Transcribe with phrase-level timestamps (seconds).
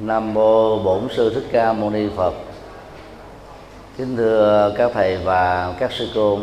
[0.00, 2.34] Nam mô Bổn sư Thích Ca Mâu Ni Phật.
[3.98, 6.38] Kính thưa các thầy và các sư cô.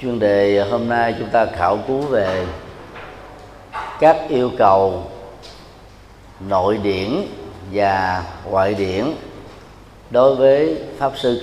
[0.00, 2.46] Chuyên đề hôm nay chúng ta khảo cứu về
[4.00, 5.02] các yêu cầu
[6.40, 7.26] nội điển
[7.72, 9.04] và ngoại điển
[10.10, 11.42] đối với pháp sư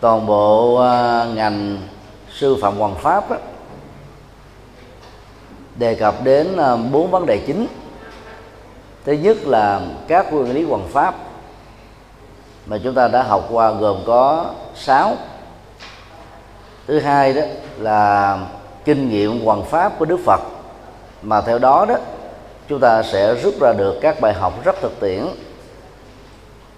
[0.00, 1.78] toàn bộ à, ngành
[2.32, 3.36] sư phạm hoàng pháp đó,
[5.78, 7.66] đề cập đến ờ, bốn vấn đề chính.
[9.04, 11.14] Thứ nhất là các nguyên lý hoàng pháp
[12.66, 15.16] mà chúng ta đã học qua gồm có sáu.
[16.86, 17.42] Thứ hai đó
[17.78, 18.38] là
[18.84, 20.40] kinh nghiệm hoàng pháp của đức phật
[21.22, 21.96] mà theo đó đó,
[22.68, 25.26] chúng ta sẽ rút ra được các bài học rất thực tiễn.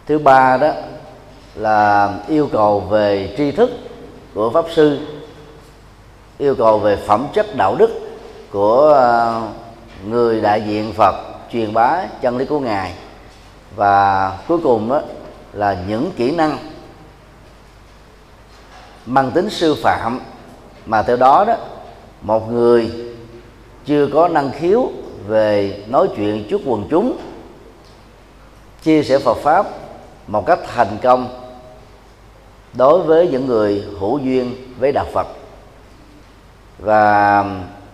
[0.07, 0.73] Thứ ba đó
[1.55, 3.71] là yêu cầu về tri thức
[4.35, 4.99] của pháp sư,
[6.39, 8.08] yêu cầu về phẩm chất đạo đức
[8.53, 9.43] của ờ,
[10.07, 11.15] người đại diện phật
[11.53, 12.95] truyền bá chân lý của ngài.
[13.77, 15.01] Và cuối cùng đó
[15.53, 16.59] là những kỹ năng
[19.07, 20.21] mang tính sư phạm.
[20.87, 21.57] Mà theo đó đó,
[22.23, 22.93] một người
[23.85, 24.91] chưa có năng khiếu
[25.27, 27.19] về nói chuyện trước quần chúng,
[28.83, 29.67] chia sẻ Phật pháp
[30.27, 31.29] một cách thành công
[32.73, 35.27] đối với những người hữu duyên với đạo Phật.
[36.79, 37.45] Và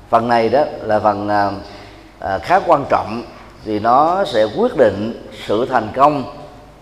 [0.08, 1.50] phần này đó là phần à,
[2.19, 3.22] à, khá quan trọng
[3.64, 6.24] vì nó sẽ quyết định sự thành công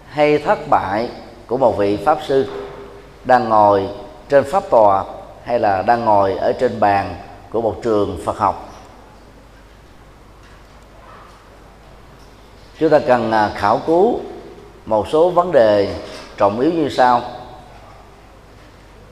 [0.09, 1.09] hay thất bại
[1.47, 2.47] của một vị pháp sư
[3.25, 3.89] đang ngồi
[4.29, 5.05] trên pháp tòa
[5.45, 7.15] hay là đang ngồi ở trên bàn
[7.51, 8.69] của một trường Phật học.
[12.79, 14.21] Chúng ta cần à, khảo cứu
[14.87, 15.97] một số vấn đề
[16.37, 17.23] trọng yếu như sau.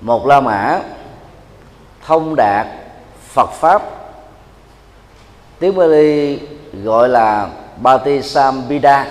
[0.00, 0.80] Một la mã
[2.06, 2.66] thông đạt
[3.28, 3.99] Phật pháp
[5.60, 6.38] tiếng Bali
[6.84, 7.48] gọi là
[7.82, 9.06] Batisambhida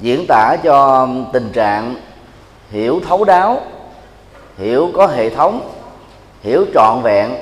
[0.00, 1.96] diễn tả cho tình trạng
[2.70, 3.60] hiểu thấu đáo,
[4.58, 5.70] hiểu có hệ thống,
[6.42, 7.36] hiểu trọn vẹn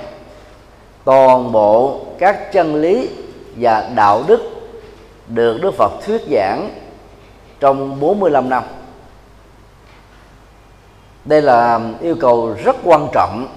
[1.04, 3.08] toàn bộ các chân lý
[3.56, 4.40] và đạo đức
[5.26, 6.70] được Đức Phật thuyết giảng
[7.60, 8.62] trong 45 năm.
[11.24, 13.48] Đây là yêu cầu rất quan trọng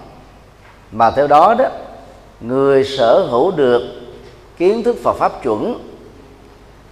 [0.91, 1.65] mà theo đó đó
[2.47, 3.81] người sở hữu được
[4.57, 5.79] kiến thức Phật pháp chuẩn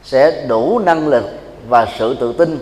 [0.03, 1.23] sẽ đủ năng lực
[1.67, 2.59] và sự tự tin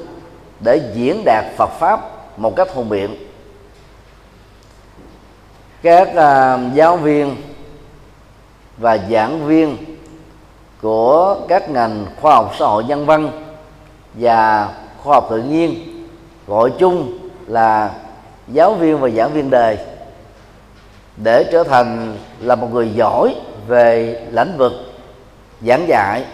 [0.60, 2.00] để diễn đạt Phật pháp
[2.38, 3.16] một cách hùng biện.
[5.82, 7.36] Các uh, giáo viên
[8.78, 9.78] và giảng viên
[10.82, 13.44] của các ngành khoa học xã hội nhân văn
[14.14, 14.70] và
[15.04, 15.76] khoa học tự nhiên
[16.48, 17.92] gọi chung là
[18.48, 19.78] giáo viên và giảng viên đời
[21.18, 23.36] để trở thành là một người giỏi
[23.68, 24.72] về lĩnh vực
[25.62, 26.26] giảng dạy,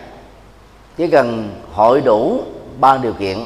[0.98, 2.42] chỉ cần hội đủ
[2.80, 3.38] ba điều kiện.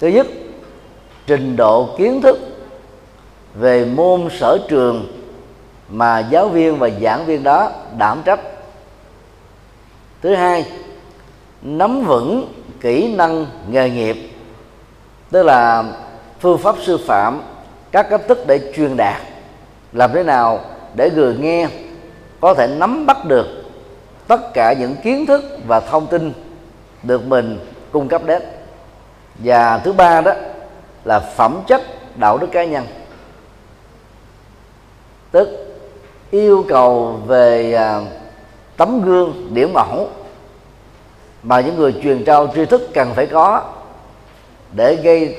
[0.00, 0.26] Thứ nhất,
[1.26, 2.38] trình độ kiến thức
[3.54, 5.18] về môn sở trường
[5.88, 8.40] mà giáo viên và giảng viên đó đảm trách.
[10.22, 10.66] Thứ hai,
[11.62, 14.16] nắm vững kỹ năng nghề nghiệp,
[15.30, 15.84] tức là
[16.40, 17.42] phương pháp sư phạm,
[17.92, 19.22] các cách thức để truyền đạt
[19.92, 20.60] làm thế nào
[20.94, 21.68] để người nghe
[22.40, 23.46] có thể nắm bắt được
[24.28, 26.32] tất cả những kiến thức và thông tin
[27.02, 27.58] được mình
[27.92, 28.42] cung cấp đến?
[29.34, 30.32] Và thứ ba đó
[31.04, 31.82] là phẩm chất
[32.16, 32.86] đạo đức cá nhân.
[35.30, 35.48] Tức
[36.30, 38.00] yêu cầu về à,
[38.76, 40.08] tấm gương, điểm mẫu
[41.42, 43.62] mà những người truyền trao tri thức cần phải có
[44.72, 45.36] để gây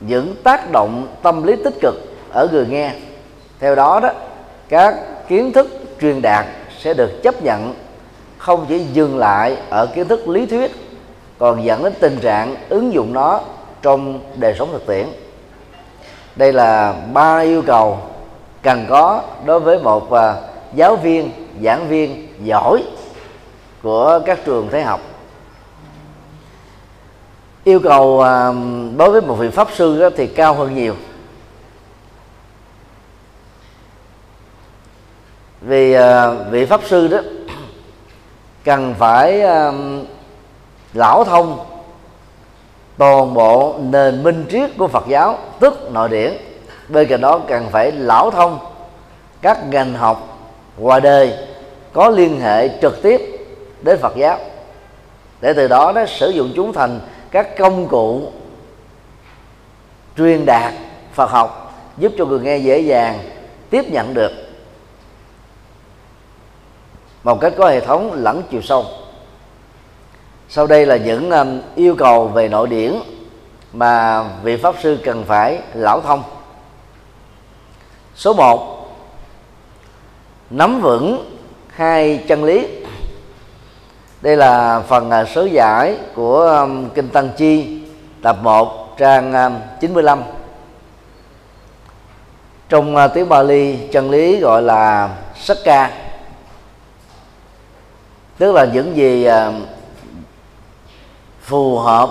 [0.00, 1.94] những tác động tâm lý tích cực
[2.30, 2.94] ở người nghe
[3.60, 4.10] theo đó đó,
[4.68, 4.94] các
[5.28, 5.66] kiến thức
[6.00, 6.46] truyền đạt
[6.78, 7.74] sẽ được chấp nhận,
[8.38, 10.70] không chỉ dừng lại ở kiến thức lý thuyết,
[11.38, 13.40] còn dẫn đến tình trạng ứng dụng nó
[13.82, 15.06] trong đời sống thực tiễn.
[16.36, 17.98] Đây là ba yêu cầu
[18.62, 20.34] cần có đối với một à,
[20.74, 21.30] giáo viên,
[21.62, 22.82] giảng viên giỏi
[23.82, 25.00] của các trường thế học.
[27.64, 28.52] Yêu cầu à,
[28.96, 30.94] đối với một vị pháp sư thì cao hơn nhiều.
[35.60, 36.02] Vì uh,
[36.50, 37.18] vị pháp sư đó
[38.64, 39.74] cần phải uh,
[40.94, 41.58] lão thông
[42.98, 46.32] toàn bộ nền minh triết của Phật giáo tức nội điển.
[46.88, 48.58] Bên cạnh đó cần phải lão thông
[49.42, 50.38] các ngành học
[50.78, 51.34] ngoài đời
[51.92, 53.20] có liên hệ trực tiếp
[53.82, 54.38] đến Phật giáo.
[55.40, 57.00] Để từ đó nó sử dụng chúng thành
[57.30, 58.32] các công cụ
[60.16, 60.72] truyền đạt
[61.12, 63.18] Phật học giúp cho người nghe dễ dàng
[63.70, 64.30] tiếp nhận được
[67.26, 68.84] một cách có hệ thống lẫn chiều sâu.
[70.48, 72.94] Sau đây là những um, yêu cầu về nội điển
[73.72, 76.22] mà vị pháp sư cần phải lão thông.
[78.14, 78.88] Số 1
[80.50, 81.38] nắm vững
[81.68, 82.68] hai chân lý.
[84.22, 87.80] Đây là phần à, uh, số giải của um, kinh tăng chi
[88.22, 90.22] tập 1 trang um, 95
[92.68, 96.05] trong uh, tiếng Bali chân lý gọi là sắc ca
[98.38, 99.52] tức là những gì à,
[101.40, 102.10] phù hợp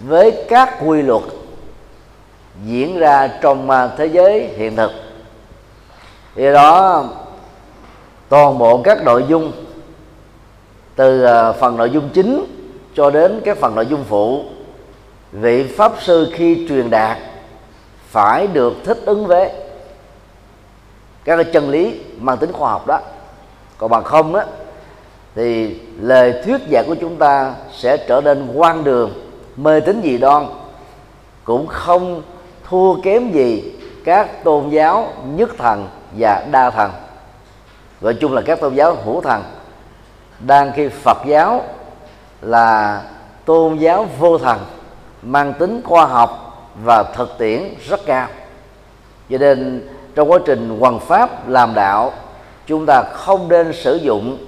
[0.00, 1.22] với các quy luật
[2.64, 4.90] diễn ra trong à, thế giới hiện thực.
[6.36, 7.04] Do đó,
[8.28, 9.52] toàn bộ các nội dung,
[10.96, 12.44] từ à, phần nội dung chính
[12.94, 14.44] cho đến các phần nội dung phụ,
[15.32, 17.18] vị pháp sư khi truyền đạt
[18.10, 19.50] phải được thích ứng với
[21.24, 23.00] các cái chân lý mang tính khoa học đó.
[23.78, 24.46] Còn bằng không á
[25.34, 29.12] thì lời thuyết giảng của chúng ta sẽ trở nên quan đường,
[29.56, 30.46] mê tín dị đoan,
[31.44, 32.22] cũng không
[32.68, 33.72] thua kém gì
[34.04, 35.88] các tôn giáo nhất thần
[36.18, 36.90] và đa thần.
[38.00, 39.42] Gọi chung là các tôn giáo hữu thần.
[40.46, 41.64] Đang khi phật giáo
[42.42, 43.02] là
[43.44, 44.58] tôn giáo vô thần,
[45.22, 46.40] mang tính khoa học
[46.84, 48.28] và thực tiễn rất cao.
[49.30, 52.12] Cho nên trong quá trình hoàn pháp làm đạo,
[52.66, 54.38] chúng ta không nên sử dụng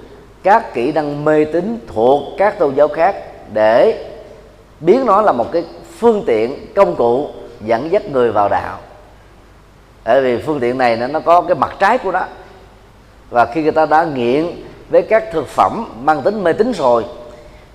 [0.47, 3.15] các kỹ năng mê tín thuộc các tôn giáo khác
[3.53, 4.05] để
[4.79, 5.63] biến nó là một cái
[5.97, 7.29] phương tiện công cụ
[7.61, 8.77] dẫn dắt người vào đạo.
[10.05, 12.23] Bởi vì phương tiện này nó có cái mặt trái của nó.
[13.29, 14.45] Và khi người ta đã nghiện
[14.89, 17.05] với các thực phẩm mang tính mê tín rồi,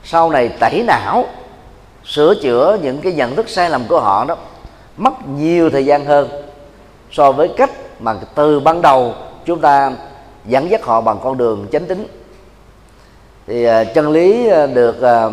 [0.05, 1.25] sau này tẩy não,
[2.05, 4.37] sửa chữa những cái nhận thức sai lầm của họ đó,
[4.97, 6.29] mất nhiều thời gian hơn
[7.11, 7.71] so với cách
[8.01, 9.15] mà từ ban đầu
[9.45, 9.93] chúng ta
[10.45, 12.07] dẫn dắt họ bằng con đường chánh tính
[13.47, 15.33] thì uh, chân lý uh, được uh,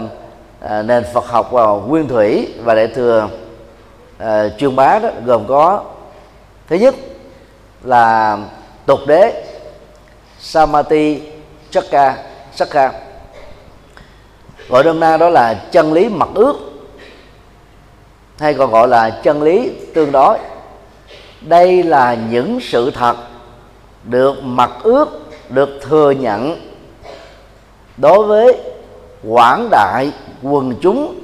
[0.66, 3.30] uh, nền Phật học vào nguyên thủy và đại thừa
[4.24, 4.28] uh,
[4.58, 5.84] truyền bá đó gồm có
[6.68, 6.96] thứ nhất
[7.84, 8.38] là
[8.86, 9.46] tục đế
[10.40, 11.22] Samati
[11.70, 12.18] Chakka
[12.56, 12.92] Sakha.
[14.70, 16.56] Gọi đơn na đó là chân lý mặc ước
[18.40, 20.38] hay còn gọi là chân lý tương đối.
[21.42, 23.16] Đây là những sự thật
[24.04, 25.08] được mặc ước
[25.50, 26.69] được thừa nhận
[28.02, 28.62] đối với
[29.24, 30.12] quảng đại
[30.44, 31.20] quần chúng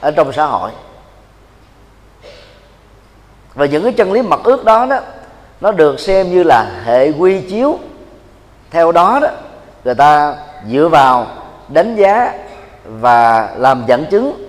[0.00, 0.70] ở trong xã hội.
[3.54, 4.98] Và những cái chân lý mặc ước đó đó,
[5.60, 7.78] nó được xem như là hệ quy chiếu.
[8.70, 9.28] Theo đó đó,
[9.84, 10.36] người ta
[10.70, 11.26] dựa vào
[11.68, 12.32] đánh giá
[12.84, 14.44] và làm dẫn chứng.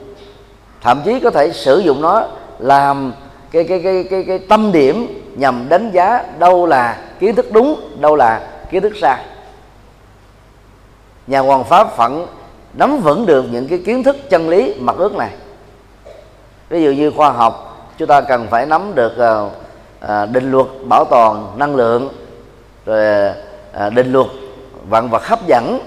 [0.82, 2.28] Thậm chí có thể sử dụng nó
[2.60, 3.14] làm
[3.52, 7.98] cái cái cái cái cái tâm điểm nhằm đánh giá đâu là kiến thức đúng,
[8.00, 9.24] đâu là kiến thức sai
[11.30, 12.28] nhà hoàng pháp phận
[12.74, 15.30] nắm vững được những cái kiến thức chân lý mặt ước này.
[16.70, 19.50] Ví dụ như khoa học, chúng ta cần phải nắm được ờ,
[20.00, 22.10] ờ, định luật bảo toàn năng lượng,
[22.86, 23.34] rồi
[23.74, 24.28] ờ, định luật
[24.90, 25.80] vạn vật hấp dẫn.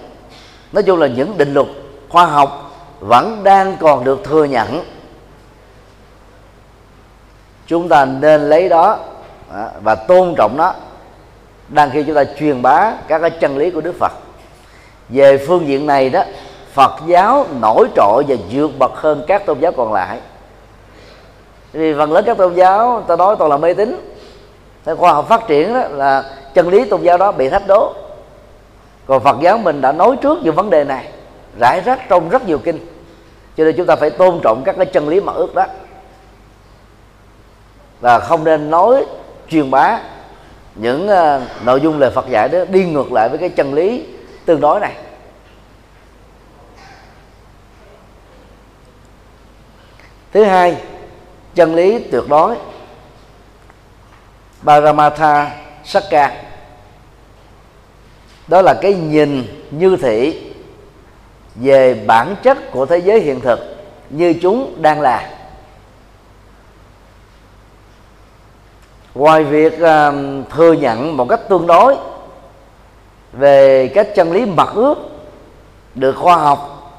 [0.73, 1.67] Nói chung là những định luật
[2.09, 4.85] khoa học vẫn đang còn được thừa nhận.
[7.67, 8.99] Chúng ta nên lấy đó
[9.83, 10.75] và tôn trọng nó.
[11.69, 14.13] Đang khi chúng ta truyền bá các cái chân lý của Đức Phật
[15.13, 16.23] về phương diện này đó
[16.73, 20.19] Phật giáo nổi trội và vượt bậc hơn các tôn giáo còn lại.
[21.73, 24.13] Vì phần lớn các tôn giáo ta nói toàn là mê tín.
[24.85, 27.95] Theo khoa học phát triển đó là chân lý tôn giáo đó bị thách đố.
[29.07, 31.09] Còn Phật giáo mình đã nói trước những vấn đề này
[31.59, 32.79] rải rác trong rất nhiều kinh.
[33.57, 35.67] Cho nên chúng ta phải tôn trọng các cái chân lý mật ước đó.
[38.01, 39.07] Và không nên nói
[39.49, 40.01] truyền bá
[40.75, 44.05] những uh, nội dung lời Phật dạy đó đi ngược lại với cái chân lý
[44.47, 44.97] tương đối này.
[50.33, 50.77] Thứ hai
[51.55, 52.57] chân lý tuyệt đối.
[54.65, 55.51] Paramatha
[55.85, 56.43] Sakka
[58.47, 60.53] đó là cái nhìn như thị
[61.55, 63.59] về bản chất của thế giới hiện thực
[64.11, 65.31] như chúng đang là.
[69.15, 71.97] Ngoài việc uh, thừa nhận một cách tương đối
[73.33, 74.95] về các chân lý mật ước
[75.95, 76.93] được khoa học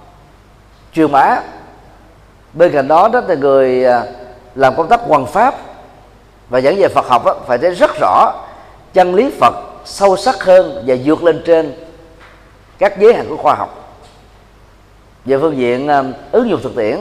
[0.94, 1.40] truyền bá.
[2.54, 4.04] Bên cạnh đó đó là người à,
[4.56, 5.56] làm công tác hoàn pháp
[6.50, 8.34] và giảng dạy Phật học đó, phải thấy rất rõ
[8.94, 9.54] chân lý Phật
[9.86, 11.74] sâu sắc hơn và vượt lên trên
[12.78, 13.98] các giới hạn của khoa học.
[15.26, 16.98] Về phương diện à, ứng dụng thực tiễn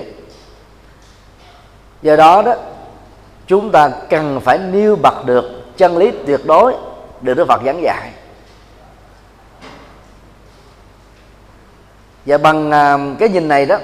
[2.03, 2.55] do đó đó
[3.47, 5.45] chúng ta cần phải nêu bật được
[5.77, 6.75] chân lý tuyệt đối
[7.21, 8.11] được Đức Phật giảng dạy.
[12.27, 13.79] Và bằng à, cái nhìn này đó,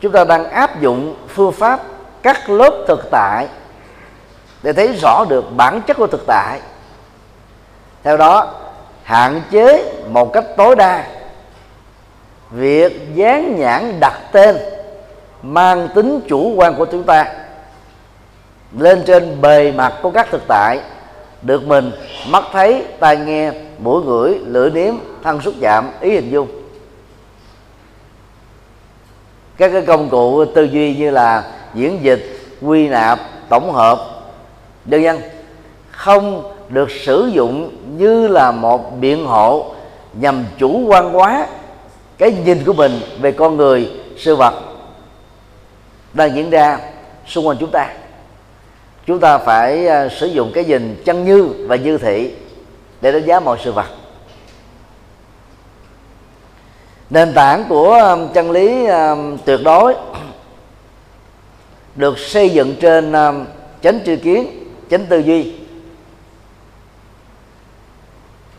[0.00, 1.80] chúng ta đang áp dụng phương pháp
[2.22, 3.48] cắt lớp thực tại
[4.62, 6.60] để thấy rõ được bản chất của thực tại.
[8.02, 8.54] Theo đó,
[9.02, 11.04] hạn chế một cách tối đa
[12.50, 14.56] việc dán nhãn đặt tên
[15.42, 17.32] mang tính chủ quan của chúng ta
[18.78, 20.80] lên trên bề mặt của các thực tại.
[21.42, 21.92] Được mình
[22.28, 26.65] mắt thấy, tai nghe, mũi ngửi, lưỡi nếm thân xúc chạm ý hình dung
[29.56, 31.44] các cái công cụ tư duy như là
[31.74, 33.98] diễn dịch, quy nạp, tổng hợp
[34.84, 35.20] đơn dân,
[35.90, 39.74] không được sử dụng như là một biện hộ
[40.12, 41.46] nhằm chủ quan hóa
[42.18, 44.54] cái nhìn của mình về con người, sự vật
[46.12, 46.78] đang diễn ra
[47.26, 47.88] xung quanh chúng ta.
[49.06, 52.34] Chúng ta phải à, sử dụng cái nhìn chân như và như thị
[53.00, 53.86] để đánh giá mọi sự vật
[57.10, 59.94] nền tảng của um, chân lý um, tuyệt đối
[61.94, 63.44] được xây dựng trên um,
[63.82, 65.54] chánh tri kiến chánh tư duy.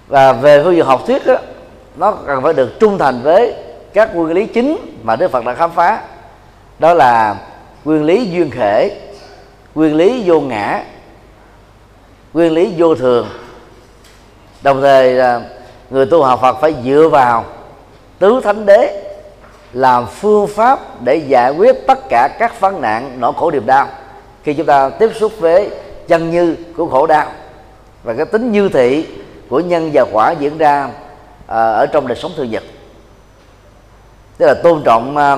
[0.08, 1.36] Và về phương diện học thuyết đó,
[1.96, 3.54] nó cần phải được trung thành với
[3.94, 6.02] các nguyên lý chính mà Đức Phật đã khám phá.
[6.80, 7.36] Đó là
[7.86, 9.02] nguyên lý duyên khể
[9.76, 10.84] nguyên lý vô ngã
[12.34, 13.28] nguyên lý vô thường.
[14.62, 15.44] Đồng thời uh,
[15.90, 17.46] người tu học Phật phải dựa vào
[18.20, 19.04] tứ thánh đế,
[19.74, 23.88] làm phương pháp để giải quyết tất cả các phán nạn nỗi khổ niềm đau.
[24.44, 25.70] Khi chúng ta tiếp xúc với
[26.08, 27.28] chân như của khổ đau
[28.04, 29.08] và cái tính như thị
[29.50, 30.90] của nhân và quả diễn ra
[31.48, 32.64] à, ở trong đời sống thường nhật.
[34.38, 35.38] Tức là tôn trọng à,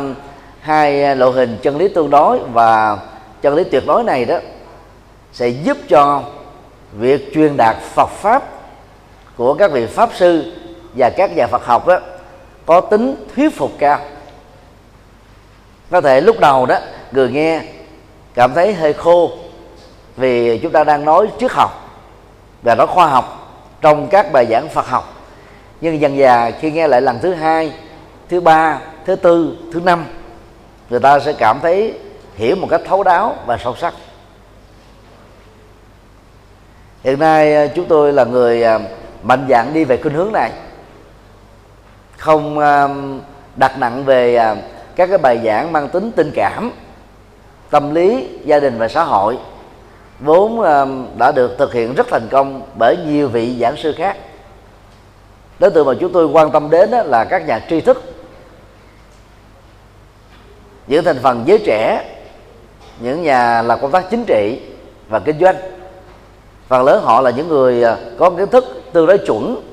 [0.60, 2.98] hai lộ hình chân lý tương đối và
[3.42, 4.38] chân lý tuyệt đối này đó
[5.34, 6.24] sẽ giúp cho
[6.94, 8.44] việc truyền đạt Phật pháp
[9.38, 10.54] của các vị pháp sư
[10.94, 12.00] và các nhà Phật học đó
[12.70, 14.00] có tính thuyết phục cao.
[15.92, 16.78] Có thể lúc đầu đó,
[17.12, 17.62] người nghe
[18.34, 19.32] cảm thấy hơi khô
[20.18, 22.00] vì chúng ta đang nói trước học
[22.62, 25.14] và nói khoa học trong các bài giảng Phật học.
[25.82, 27.74] Nhưng dần dà khi nghe lại lần thứ hai,
[28.30, 30.06] thứ ba, thứ tư, thứ năm,
[30.90, 31.94] người ta sẽ cảm thấy
[32.36, 33.94] hiểu một cách thấu đáo và sâu sắc.
[37.04, 38.80] Hiện nay à, chúng tôi là người à,
[39.24, 40.52] mạnh dạng đi về khuynh hướng này
[42.20, 43.20] không um,
[43.56, 44.58] đặt nặng về um,
[44.96, 46.72] các cái bài giảng mang tính tình cảm,
[47.70, 49.38] tâm lý, gia đình và xã hội.
[50.20, 54.18] Vốn um, đã được thực hiện rất thành công bởi nhiều vị giảng sư khác.
[55.60, 58.04] Đối tượng mà chúng tôi quan tâm đến là các nhà tri thức.
[60.88, 62.06] Những thành phần giới trẻ,
[63.00, 64.62] những nhà làm công tác chính trị
[65.10, 65.56] và kinh doanh.
[66.68, 69.69] Phần lớn họ là những người uh, có kiến thức tương đối chuẩn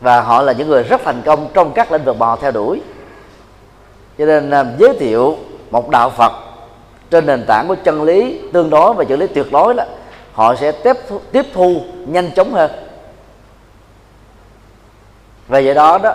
[0.00, 2.50] và họ là những người rất thành công trong các lĩnh vực mà họ theo
[2.50, 2.80] đuổi.
[4.18, 5.36] Cho nên à, giới thiệu
[5.70, 6.32] một đạo phật
[7.10, 9.84] trên nền tảng của chân lý tương đối và chân lý tuyệt đối đó
[10.32, 12.70] họ sẽ tiếp thu, tiếp thu nhanh chóng hơn.
[15.48, 16.14] Và do đó đó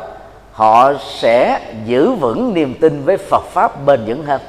[0.52, 4.42] họ sẽ giữ vững niềm tin với Phật pháp bền vững hơn.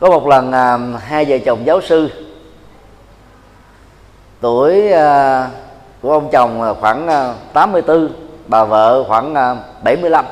[0.00, 2.27] Có một lần à, hai vợ chồng giáo sư
[4.40, 5.50] tuổi à,
[6.02, 8.08] của ông chồng khoảng à, 84
[8.46, 10.24] bà vợ khoảng à, 75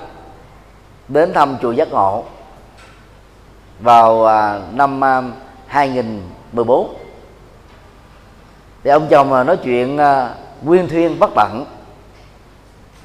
[1.08, 2.24] đến thăm chùa giác ngộ
[3.80, 4.28] vào
[4.72, 5.00] năm
[5.66, 6.94] 2014
[8.84, 9.98] thì ông chồng nói chuyện
[10.62, 11.66] nguyên thuyên bất bận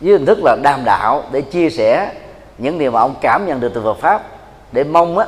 [0.01, 2.12] với hình thức là đàm đạo để chia sẻ
[2.58, 4.22] những điều mà ông cảm nhận được từ Phật pháp
[4.72, 5.25] để mong á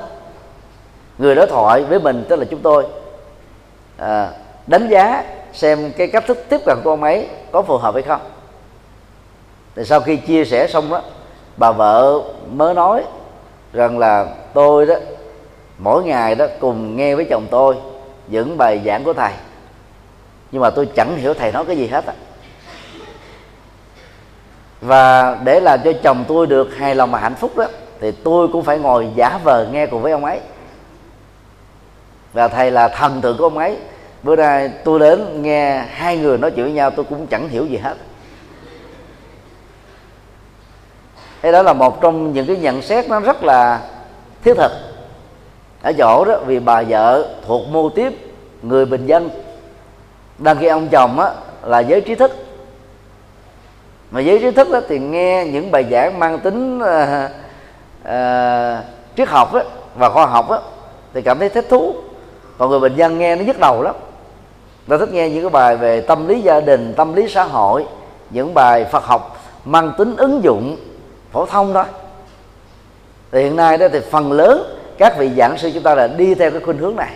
[1.18, 2.86] người đối thoại với mình tức là chúng tôi
[3.98, 4.30] à,
[4.68, 8.04] đánh giá xem cái cách thức tiếp cận của ông ấy có phù hợp hay
[8.04, 8.22] không.
[9.76, 11.02] Thì sau khi chia sẻ xong đó,
[11.58, 13.04] bà vợ mới nói
[13.74, 14.96] rằng là tôi đó,
[15.78, 17.76] mỗi ngày đó cùng nghe với chồng tôi
[18.28, 19.34] những bài giảng của thầy.
[20.52, 22.14] Nhưng mà tôi chẳng hiểu thầy nói cái gì hết à.
[24.82, 27.66] và để làm cho chồng tôi được hài lòng và hạnh phúc đó,
[28.00, 30.40] thì tôi cũng phải ngồi giả vờ nghe cùng với ông ấy.
[32.34, 33.78] Và thầy là thần tượng của ông ấy
[34.24, 37.66] bữa nay tôi đến nghe hai người nói chuyện với nhau tôi cũng chẳng hiểu
[37.66, 37.96] gì hết.
[41.42, 43.82] Thế đó là một trong những cái nhận xét nó rất là
[44.44, 44.72] thiết thực.
[45.82, 48.14] Ở chỗ đó vì bà vợ thuộc mô tiếp
[48.62, 49.30] người bình dân
[50.38, 51.32] đang khi ông chồng á,
[51.64, 52.32] là giới trí thức.
[54.12, 57.32] Mà giới trí thức đó thì nghe những bài giảng mang tính uh,
[58.02, 58.84] uh,
[59.18, 59.64] triết học á,
[59.96, 60.58] và khoa học á,
[61.14, 61.96] thì cảm thấy thích thú.
[62.58, 63.96] Còn người bệnh nhân nghe nó nhức đầu lắm
[64.88, 67.86] ta thích nghe những cái bài về tâm lý gia đình, tâm lý xã hội,
[68.30, 70.78] những bài Phật học mang tính ứng dụng
[71.32, 71.84] phổ thông thôi.
[73.32, 76.36] Thì hiện nay đó thì phần lớn các vị giảng sư chúng ta là đi
[76.36, 77.12] theo cái khuynh hướng này.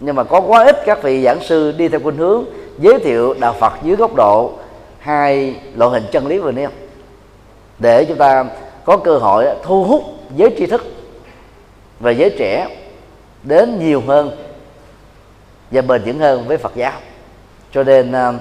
[0.00, 2.44] Nhưng mà có quá ít các vị giảng sư đi theo khuynh hướng
[2.78, 4.52] giới thiệu đạo Phật dưới góc độ
[4.98, 6.68] hai loại hình chân lý vừa nêu.
[7.78, 8.44] Để chúng ta
[8.84, 10.02] có cơ hội thu hút
[10.36, 10.86] giới tri thức
[12.00, 12.68] và giới trẻ
[13.42, 14.30] đến nhiều hơn
[15.70, 16.92] và bền vững hơn với Phật giáo.
[17.72, 18.32] Cho nên à,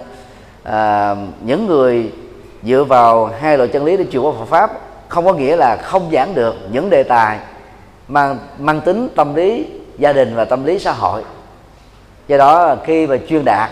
[0.63, 2.11] à những người
[2.63, 4.71] dựa vào hai loại chân lý để truyền qua Phật pháp
[5.07, 7.39] không có nghĩa là không giảng được những đề tài
[8.07, 9.65] mang mang tính tâm lý
[9.97, 11.23] gia đình và tâm lý xã hội.
[12.27, 13.69] Do đó khi mà chuyên đạt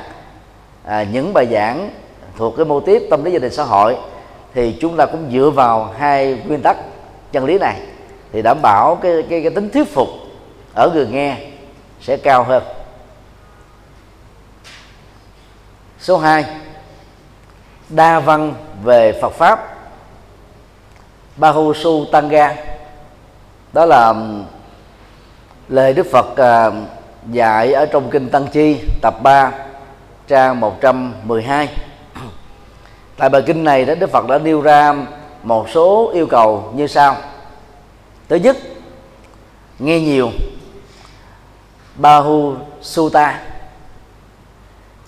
[0.86, 1.90] à, những bài giảng
[2.38, 3.98] thuộc cái mô tiếp tâm lý gia đình xã hội
[4.54, 6.78] thì chúng ta cũng dựa vào hai nguyên tắc
[7.32, 7.80] chân lý này
[8.32, 10.08] thì đảm bảo cái cái, cái tính thuyết phục
[10.74, 11.38] ở người nghe
[12.02, 12.64] sẽ cao hơn.
[16.06, 16.46] Số 2
[17.90, 19.76] đa văn về Phật pháp.
[21.38, 22.56] Bahusu Tanga.
[23.74, 24.46] Đó là um,
[25.70, 26.86] lời Đức Phật um,
[27.32, 29.52] dạy ở trong kinh Tăng Chi, tập 3
[30.28, 31.70] trang 112
[33.18, 35.06] tại bài kinh này đó, Đức Phật đã nêu ra um,
[35.44, 37.16] một số yêu cầu như sau.
[38.30, 38.58] Thứ nhất,
[39.80, 40.32] nghe nhiều.
[41.96, 43.55] Bahu Sutta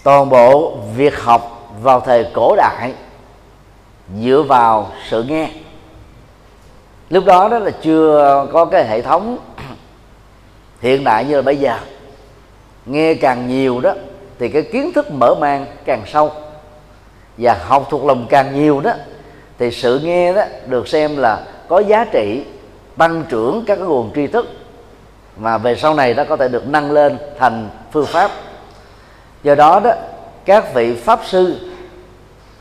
[0.07, 2.93] toàn bộ việc học vào thời cổ đại
[4.21, 5.49] dựa vào sự nghe.
[7.09, 9.37] Lúc đó đó là chưa có cái hệ thống
[10.81, 11.77] hiện đại như là bây giờ.
[12.85, 13.93] Nghe càng nhiều đó,
[14.39, 16.31] thì cái kiến thức mở mang càng sâu.
[17.37, 18.91] Và học thuộc lòng càng nhiều đó,
[19.59, 22.43] thì sự nghe đó được xem là có giá trị,
[22.97, 24.47] tăng trưởng các cái nguồn tri thức.
[25.37, 28.31] Mà về sau này nó có thể được nâng lên thành phương pháp
[29.43, 29.91] do đó đó,
[30.45, 31.71] các vị pháp sư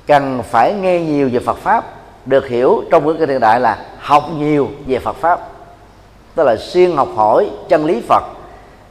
[0.07, 1.85] cần phải nghe nhiều về Phật pháp,
[2.27, 5.41] được hiểu trong bữa kinh hiện đại là học nhiều về Phật pháp.
[6.35, 8.23] Tức là xuyên học hỏi chân lý Phật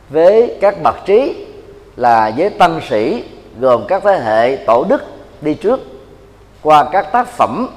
[0.09, 1.45] với các bậc trí,
[1.95, 3.23] là với tăng sĩ,
[3.59, 5.03] gồm các thế hệ tổ đức
[5.41, 5.79] đi trước,
[6.61, 7.67] qua các tác phẩm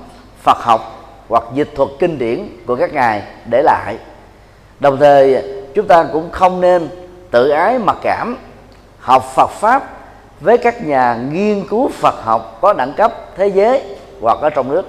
[0.43, 0.95] Phật học
[1.29, 3.97] hoặc dịch thuật kinh điển của các ngài để lại.
[4.81, 5.45] Đồng thời,
[5.75, 6.89] chúng ta cũng không nên
[7.31, 8.37] tự ái mặc cảm,
[9.01, 9.98] học Phật pháp
[10.41, 14.69] với các nhà nghiên cứu Phật học có đẳng cấp thế giới hoặc ở trong
[14.69, 14.87] nước.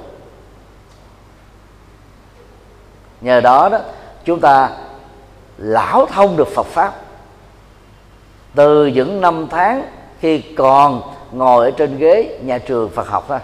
[3.22, 3.80] Nhờ đó đó
[4.26, 4.70] chúng ta
[5.58, 6.94] lão thông được Phật pháp.
[8.56, 9.84] Từ những năm tháng
[10.20, 13.40] khi còn ngồi ở trên ghế nhà trường Phật học thôi.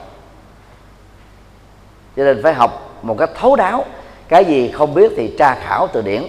[2.17, 3.85] Cho nên phải học một cách thấu đáo.
[4.27, 6.23] Cái gì không biết thì tra khảo từ điển.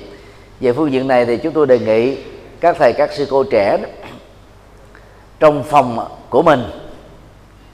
[0.61, 2.19] Về phương diện này thì chúng tôi đề nghị
[2.61, 3.89] các thầy các sư cô trẻ đó,
[5.40, 6.64] trong phòng của mình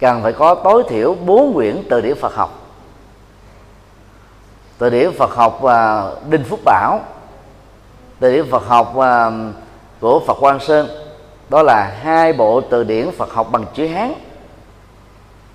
[0.01, 2.59] cần phải có tối thiểu bốn quyển từ điển Phật học.
[4.79, 7.01] Từ điển Phật học và Đinh Phúc Bảo
[8.21, 9.53] từ điển Phật học và um,
[10.01, 10.89] của Phật Quang Sơn.
[11.49, 14.15] Đó là hai bộ từ điển Phật học bằng chữ Hán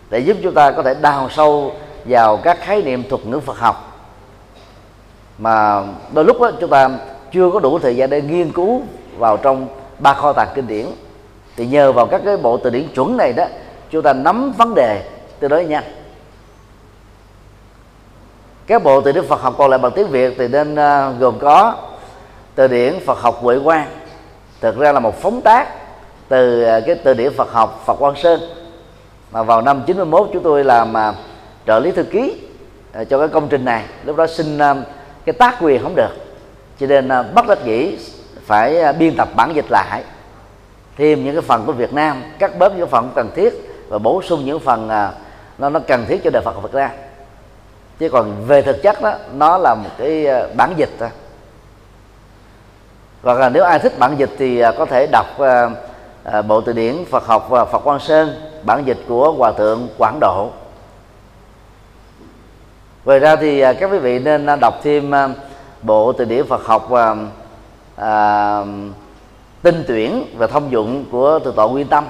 [0.10, 1.72] để giúp chúng ta có thể đào sâu
[2.06, 4.00] vào các khái niệm thuật ngữ Phật học.
[5.38, 6.90] Mà đôi lúc đó, chúng ta
[7.34, 8.82] chưa có đủ thời gian để nghiên cứu
[9.18, 9.68] vào trong
[10.00, 10.86] ba kho tàng kinh điển
[11.58, 13.46] thì nhờ vào các cái bộ từ điển chuẩn này đó
[13.90, 15.02] chúng ta nắm vấn đề
[15.40, 15.84] tương đối nhanh.
[18.68, 21.40] Các bộ từ điển Phật học còn lại bằng tiếng Việt thì nên uh, gồm
[21.40, 21.76] có
[22.56, 23.88] từ điển Phật học Huệ Quang.
[24.62, 25.68] Thực ra là một phóng tác
[26.28, 28.40] từ uh, cái từ điển Phật học Phật Quang Sơn.
[29.32, 31.16] Mà vào năm 91 chúng tôi làm uh,
[31.68, 32.42] trợ lý thư ký
[33.02, 33.84] uh, cho cái công trình này.
[34.04, 34.78] Lúc đó xin uh,
[35.26, 36.12] cái tác quyền không được.
[36.80, 37.98] Cho nên uh, bất đắc dĩ
[38.46, 40.04] phải uh, biên tập bản dịch lại
[40.98, 43.54] thêm những cái phần của Việt Nam cắt bớt những phần cần thiết
[43.90, 45.12] và bổ sung những phần à,
[45.58, 46.92] nó nó cần thiết cho đời Phật Phật Việt Nam.
[48.00, 51.10] Chứ còn về thực chất đó nó là một cái à, bản dịch thôi.
[53.24, 55.70] Hoặc là nếu ai thích bản dịch thì à, có thể đọc à,
[56.24, 59.88] à, bộ từ điển Phật học và Phật Quang Sơn bản dịch của Hòa thượng
[59.98, 60.50] Quảng Độ.
[63.06, 65.12] Ngoài ra thì các quý vị nên đọc thêm
[65.82, 67.16] bộ từ điển Phật học và
[67.96, 68.64] à,
[69.68, 72.06] tinh tuyển và thông dụng của từ tọa Nguyên Tâm.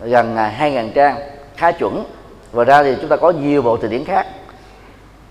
[0.00, 1.16] Gần 2.000 trang
[1.56, 2.04] khá chuẩn.
[2.52, 4.26] Và ra thì chúng ta có nhiều bộ từ điển khác.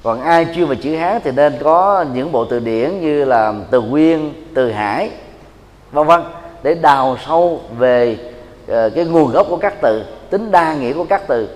[0.04, 3.54] Còn ai chuyên về chữ hán thì nên có những bộ từ điển như là
[3.71, 5.12] từ nguyên từ hải
[5.91, 6.21] vân vân
[6.63, 8.17] để đào sâu về
[8.63, 11.50] uh, cái nguồn gốc của các từ tính đa nghĩa của các từ.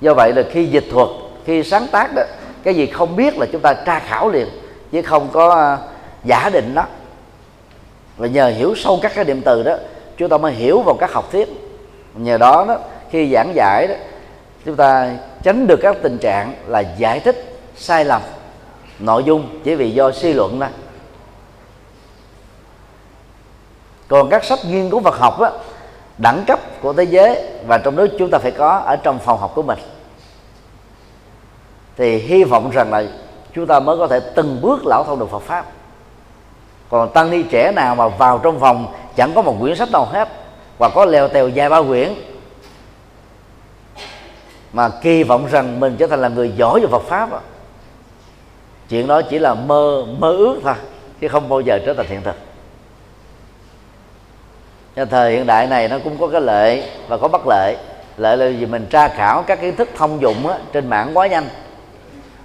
[0.00, 1.08] Do vậy là khi dịch thuật
[1.44, 2.22] khi sáng tác đó
[2.62, 4.48] cái gì không biết là chúng ta tra khảo liền
[4.92, 5.90] chứ không có uh,
[6.24, 6.84] giả định đó
[8.18, 9.76] và nhờ hiểu sâu các cái điểm từ đó
[10.16, 11.48] chúng ta mới hiểu vào các học thuyết.
[12.14, 12.78] Nhờ đó đó
[13.10, 13.94] khi giảng giải đó
[14.64, 15.10] chúng ta
[15.42, 18.22] tránh được các tình trạng là giải thích sai lầm
[18.98, 20.68] nội dung chỉ vì do suy luận thôi.
[24.08, 25.50] Còn các sách nghiên cứu Phật học á,
[26.18, 29.38] đẳng cấp của thế giới và trong đó chúng ta phải có ở trong phòng
[29.38, 29.78] học của mình.
[31.96, 33.04] Thì hy vọng rằng là
[33.54, 35.66] chúng ta mới có thể từng bước lão thông được Phật pháp
[36.90, 40.04] còn tăng ni trẻ nào mà vào trong phòng chẳng có một quyển sách nào
[40.04, 40.28] hết
[40.78, 42.14] và có leo tèo dài ba quyển.
[44.72, 47.40] Mà kỳ vọng rằng mình trở thành là người giỏi về Phật pháp đó.
[48.88, 50.74] chuyện đó chỉ là mơ mơ ước thôi
[51.20, 52.36] chứ không bao giờ trở thành hiện thực.
[54.96, 57.76] Cho thời hiện đại này nó cũng có cái lợi và có bất lợi
[58.16, 61.26] lợi là vì mình tra khảo các kiến thức thông dụng á, trên mạng quá
[61.26, 61.48] nhanh.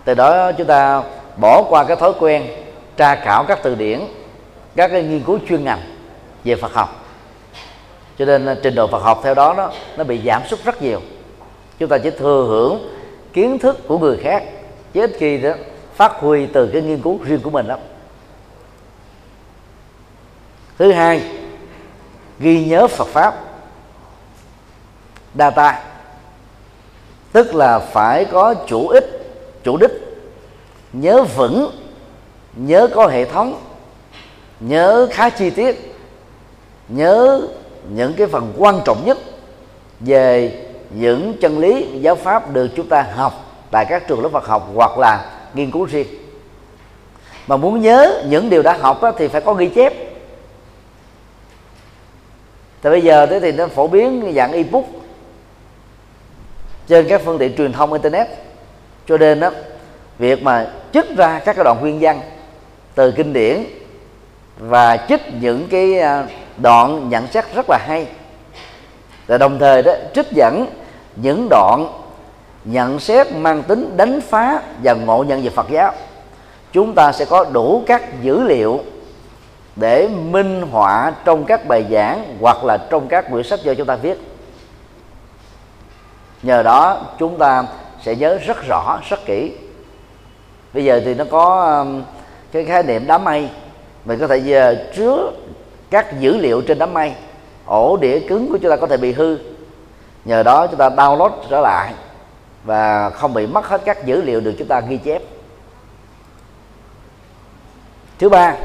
[0.04, 1.04] Từ đó chúng ta
[1.42, 2.48] bỏ qua cái thói quen
[2.98, 4.00] tra khảo các từ điển
[4.76, 5.82] các cái nghiên cứu chuyên ngành
[6.44, 7.06] về Phật học.
[8.18, 10.82] Cho nên ờ, trình độ Phật học theo đó nó nó bị giảm sút rất
[10.82, 11.02] nhiều.
[11.80, 12.94] Chúng ta chỉ thừa hưởng
[13.34, 14.44] kiến thức của người khác,
[14.94, 15.54] chứ ít khi đó
[15.96, 17.80] phát huy từ cái nghiên cứu riêng của mình lắm.
[20.78, 21.22] Thứ hai,
[22.40, 23.36] ghi nhớ Phật pháp
[25.36, 25.84] data
[27.34, 29.92] tức là phải có chủ ích, chủ đích,
[30.94, 31.72] nhớ vững,
[32.56, 33.62] nhớ có hệ thống
[34.68, 35.96] nhớ khá chi tiết.
[36.88, 37.48] Nhớ
[37.90, 39.18] những cái phần quan trọng nhất
[40.00, 43.34] về những chân lý, giáo pháp được chúng ta học
[43.72, 46.08] tại các trường lớp Phật học hoặc là nghiên cứu riêng.
[47.48, 49.94] Mà muốn nhớ những điều đã học thì phải có ghi chép.
[52.82, 54.86] Thì bây giờ thế thì nó phổ biến dạng ebook
[56.88, 58.28] trên các phương tiện truyền thông internet.
[59.08, 59.52] Cho nên đó
[60.20, 62.22] việc mà trích ra các cái đoạn nguyên văn
[62.96, 63.64] từ kinh điển
[64.58, 68.08] và trích những cái à, đoạn nhận xét rất là hay.
[69.28, 70.68] Và đồng thời đó, trích dẫn
[71.16, 71.88] những đoạn
[72.66, 75.94] nhận xét mang tính đánh phá và ngộ nhận về Phật giáo.
[76.72, 78.80] Chúng ta sẽ có đủ các dữ liệu
[79.76, 83.88] để minh họa trong các bài giảng hoặc là trong các quyển sách do chúng
[83.88, 84.18] ta viết.
[86.44, 87.64] Nhờ đó, chúng ta
[88.02, 89.52] sẽ nhớ rất rõ, rất kỹ.
[90.74, 91.86] Bây giờ thì nó có
[92.52, 93.50] cái khái niệm đám mây
[94.06, 95.32] mình có thể ờ, chứa
[95.90, 97.14] các dữ liệu trên đám mây.
[97.66, 99.38] Ổ đĩa cứng của chúng ta có thể bị hư.
[100.26, 101.94] Nhờ đó chúng ta download trở lại
[102.64, 105.22] và không bị mất hết các dữ liệu được chúng ta ghi chép.
[108.20, 108.56] Thứ ba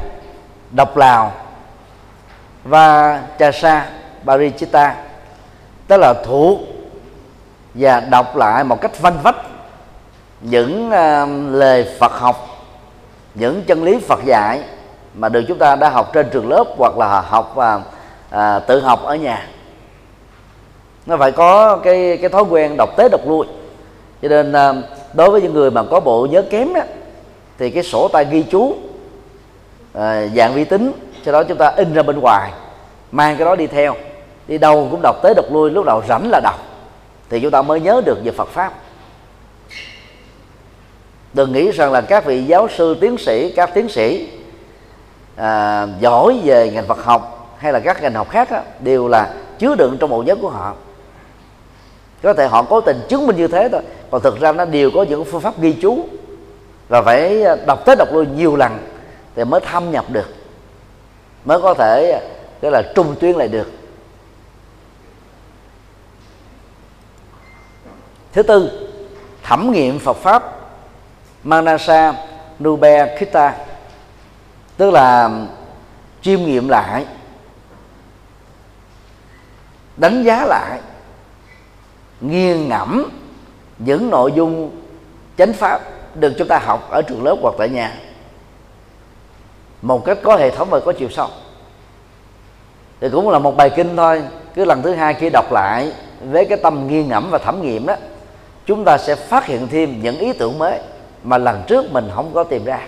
[0.71, 1.31] đọc lào
[2.63, 3.89] và trà sa
[4.23, 4.95] barichita
[5.87, 6.59] tức là thuộc
[7.73, 9.35] và đọc lại một cách văn vách
[10.41, 12.47] những uh, lời Phật học
[13.33, 14.63] những chân lý Phật dạy
[15.13, 17.81] mà được chúng ta đã học trên trường lớp hoặc là học và
[18.29, 19.47] à, tự học ở nhà.
[21.05, 23.45] Nó phải có cái cái thói quen đọc tế đọc lui.
[24.21, 24.73] Cho nên à,
[25.13, 26.81] đối với những người mà có bộ nhớ kém đó,
[27.57, 28.75] thì cái sổ tay ghi chú
[29.93, 30.91] à, dạng vi tính
[31.25, 32.51] sau đó chúng ta in ra bên ngoài
[33.11, 33.95] mang cái đó đi theo.
[34.47, 36.59] Đi đâu cũng đọc tế đọc lui lúc nào rảnh là đọc
[37.29, 38.73] thì chúng ta mới nhớ được về Phật pháp.
[41.33, 44.38] Đừng nghĩ rằng là các vị giáo sư tiến sĩ các tiến sĩ
[45.39, 49.33] à, giỏi về ngành Phật học hay là các ngành học khác đó, đều là
[49.59, 50.73] chứa đựng trong bộ nhớ của họ.
[52.23, 54.91] Có thể họ cố tình chứng minh như thế thôi còn thực ra nó đều
[54.95, 56.05] có những phương pháp ghi chú
[56.89, 58.77] và phải đọc tới đọc lui nhiều lần
[59.35, 60.25] thì mới thâm nhập được
[61.45, 62.21] mới có thể
[62.59, 63.71] tức là trung tuyến lại được.
[68.33, 68.89] Thứ tư
[69.43, 70.43] thẩm nghiệm Phật pháp
[71.43, 72.13] Manasa
[72.63, 73.55] Nube Kita
[74.79, 75.29] tức là
[76.21, 77.05] chiêm nghiệm lại,
[79.97, 80.79] đánh giá lại
[82.21, 83.09] nghiêng ngẫm
[83.79, 84.81] những nội dung
[85.37, 85.81] chánh pháp
[86.15, 87.93] được chúng ta học ở trường lớp hoặc tại nhà
[89.81, 91.27] một cách có hệ thống và có chiều sâu.
[93.01, 94.23] Thì cũng là một bài kinh thôi,
[94.55, 97.85] cứ lần thứ hai khi đọc lại với cái tâm nghiêng ngẫm và thẩm nghiệm
[97.85, 97.95] đó,
[98.65, 100.79] chúng ta sẽ phát hiện thêm những ý tưởng mới
[101.23, 102.79] mà lần trước mình không có tìm ra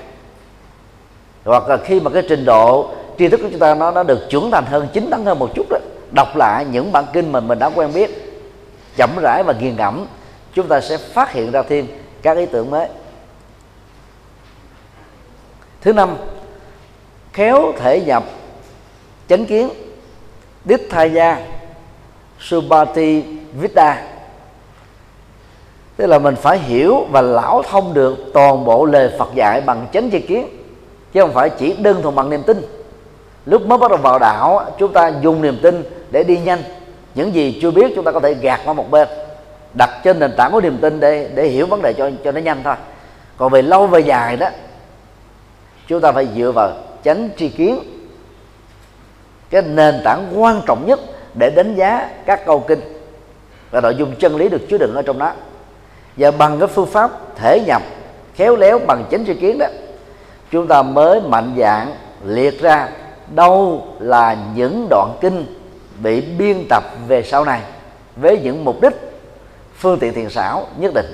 [1.45, 4.19] hoặc là khi mà cái trình độ tri thức của chúng ta nó nó được
[4.29, 5.77] trưởng thành hơn, chính tấn hơn một chút đó,
[6.15, 8.41] đọc lại những bản kinh mà mình đã quen biết,
[8.95, 10.05] chậm rãi và nghiền ngẫm,
[10.53, 11.87] chúng ta sẽ phát hiện ra thêm
[12.21, 12.87] các ý tưởng mới.
[15.81, 16.17] Thứ năm,
[17.33, 18.23] khéo thể nhập,
[19.29, 19.69] chánh kiến
[20.65, 21.47] đích thai gia
[22.39, 23.21] subati
[23.53, 24.07] vidya.
[25.97, 29.87] Tức là mình phải hiểu và lão thông được toàn bộ lời Phật dạy bằng
[29.93, 30.47] chánh tri kiến
[31.13, 32.61] chứ không phải chỉ đơn thuần bằng niềm tin.
[33.45, 36.63] Lúc mới bắt đầu vào đạo, chúng ta dùng niềm tin để đi nhanh.
[37.15, 39.07] Những gì chưa biết, chúng ta có thể gạt qua một bên,
[39.73, 42.41] đặt trên nền tảng của niềm tin để để hiểu vấn đề cho cho nó
[42.41, 42.75] nhanh thôi.
[43.37, 44.49] Còn về lâu về dài đó,
[45.87, 46.71] chúng ta phải dựa vào
[47.03, 47.79] chánh tri kiến,
[49.49, 50.99] cái nền tảng quan trọng nhất
[51.33, 52.79] để đánh giá các câu kinh
[53.71, 55.33] và nội dung chân lý được chứa đựng ở trong đó.
[56.17, 57.81] Và bằng cái phương pháp thể nhập
[58.35, 59.65] khéo léo bằng chánh tri kiến đó
[60.51, 61.93] chúng ta mới mạnh dạng
[62.25, 62.89] liệt ra.
[63.35, 65.45] Đâu là những đoạn kinh
[66.03, 67.61] bị biên tập về sau này?
[68.15, 68.93] Với những mục đích
[69.77, 71.05] phương tiện thiền xảo nhất định.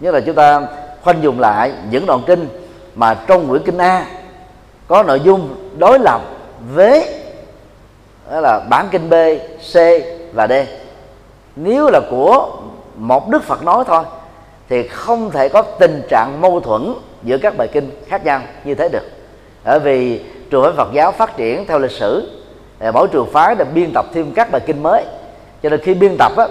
[0.00, 0.62] Nhất là chúng ta
[1.02, 2.48] khoanh dùng lại những đoạn kinh
[2.94, 4.06] mà trong quyển kinh A
[4.88, 6.20] có nội dung đối lập
[6.74, 7.22] với
[8.30, 9.14] đó là bản kinh B,
[9.72, 9.76] C
[10.32, 10.52] và D.
[11.56, 12.56] Nếu là của
[12.96, 14.04] một đức Phật nói thôi
[14.68, 16.94] thì không thể có tình trạng mâu thuẫn
[17.26, 19.04] giữa các bài kinh khác nhau như thế được.
[19.64, 22.30] Bởi vì trường phái Phật giáo phát triển theo lịch sử
[22.78, 25.04] à, mỗi trường phái đã biên tập thêm các bài kinh mới.
[25.62, 26.46] Cho nên khi biên tập á,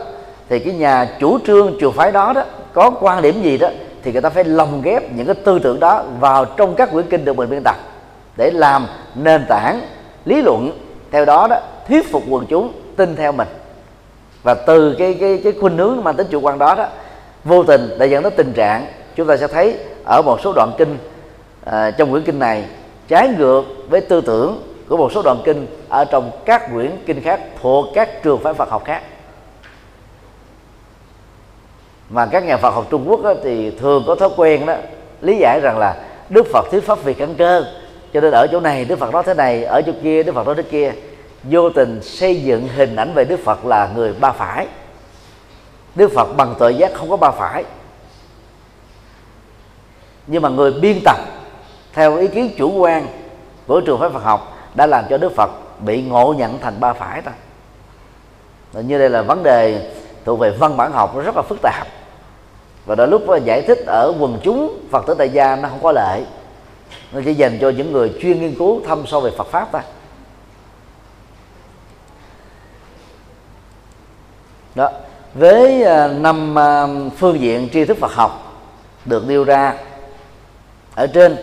[0.49, 3.69] thì cái nhà chủ trương trường phái đó đó có quan điểm gì đó
[4.03, 7.09] thì người ta phải lồng ghép những cái tư tưởng đó vào trong các quyển
[7.09, 7.75] kinh được mình biên tập
[8.37, 9.81] để làm nền tảng
[10.25, 10.79] lý luận.
[11.11, 13.47] Theo đó đó thuyết phục quần chúng tin theo mình.
[14.43, 16.87] Và từ cái cái cái khuynh hướng mang tính chủ quan đó đó
[17.43, 18.85] vô tình đã dẫn đến tình trạng
[19.15, 20.97] chúng ta sẽ thấy ở một số đoạn kinh
[21.65, 22.65] à, trong quyển kinh này
[23.07, 27.21] trái ngược với tư tưởng của một số đoạn kinh ở trong các quyển kinh
[27.21, 29.01] khác thuộc các trường phái Phật học khác.
[32.09, 34.75] Mà các nhà Phật học Trung Quốc đó, thì thường có thói quen đó
[35.21, 35.95] lý giải rằng là
[36.29, 37.65] Đức Phật thuyết pháp vì căn cơ
[38.13, 40.45] cho nên ở chỗ này Đức Phật nói thế này ở chỗ kia Đức Phật
[40.45, 40.93] nói thế kia.
[41.43, 44.67] Vô tình xây dựng hình ảnh về Đức Phật là người ba phải.
[45.95, 47.63] Đức Phật bằng tội giác không có ba phải
[50.27, 51.17] nhưng mà người biên tập,
[51.93, 53.07] theo ý kiến chủ quan
[53.67, 56.93] của trường phái Phật học, đã làm cho Đức Phật bị ngộ nhận thành ba
[56.93, 57.31] phải ta.
[58.73, 59.91] Như đây là vấn đề
[60.25, 61.87] thuộc về văn bản học, nó rất là phức tạp.
[62.85, 65.91] Và đôi lúc giải thích ở quần chúng Phật tử tại gia nó không có
[65.91, 66.25] lợi.
[67.11, 69.81] Nó chỉ dành cho những người chuyên nghiên cứu thâm sâu về Phật pháp ta.
[74.75, 74.91] đó.
[75.33, 78.61] Với à, năm à, phương diện tri thức Phật học
[79.05, 79.73] được nêu ra
[80.95, 81.37] ở trên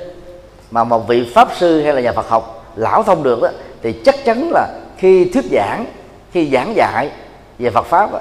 [0.70, 3.48] mà một vị pháp sư hay là nhà Phật học lão thông được đó
[3.82, 5.86] thì chắc chắn là khi thuyết giảng
[6.32, 7.10] khi giảng dạy
[7.58, 8.18] về Phật pháp đó,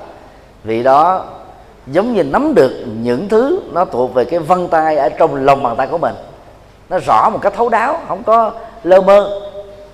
[0.63, 1.26] vị đó
[1.88, 5.63] giống như nắm được những thứ nó thuộc về cái vân tay ở trong lòng
[5.63, 6.15] bàn tay của mình.
[6.89, 8.52] Nó rõ một cách thấu đáo không có
[8.84, 9.41] lơ mơ.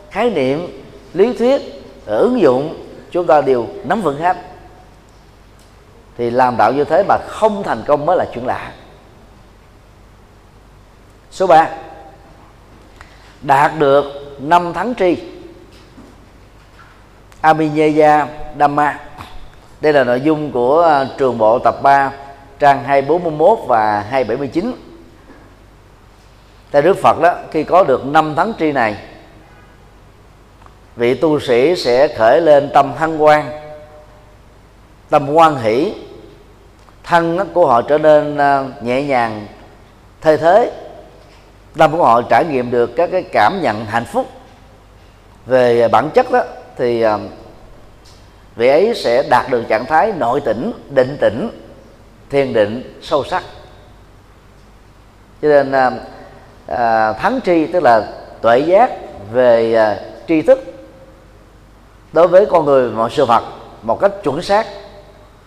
[0.10, 1.62] Khái niệm lý thuyết
[2.06, 4.38] ứng dụng chúng ta đều nắm vững hết.
[6.18, 8.72] Thì làm đạo như thế mà không thành công mới là chuyện lạ
[11.38, 11.70] số 3
[13.42, 14.06] đạt được
[14.40, 15.18] năm tháng tri.
[17.42, 18.28] Abhinaya
[18.60, 19.00] Dhamma.
[19.82, 22.12] Đây là nội dung của à, trường bộ tập 3
[22.60, 24.72] trang 241 và 279
[26.72, 28.98] Tại Đức Phật đó, khi có được năm tháng tri này,
[30.96, 33.52] vị tu sĩ sẽ khởi lên tâm hăng quan
[35.10, 35.94] tâm quan hỷ.
[37.04, 39.48] Thân của họ trở nên à, nhẹ nhàng
[40.22, 40.87] thay thế
[41.78, 44.28] tâm của họ trải nghiệm được các cái cảm nhận hạnh phúc
[45.46, 46.44] về bản chất đó
[46.78, 47.20] thì ờ,
[48.56, 51.50] vị ấy sẽ đạt được trạng thái nội tỉnh định tĩnh
[52.30, 53.44] thiền định sâu sắc.
[55.42, 55.72] Cho nên
[56.68, 58.08] à, thắng tri tức là
[58.42, 58.92] tuệ giác
[59.32, 60.60] về à, tri thức
[62.14, 63.44] đối với con người mọi sự vật
[63.82, 64.68] một cách chuẩn xác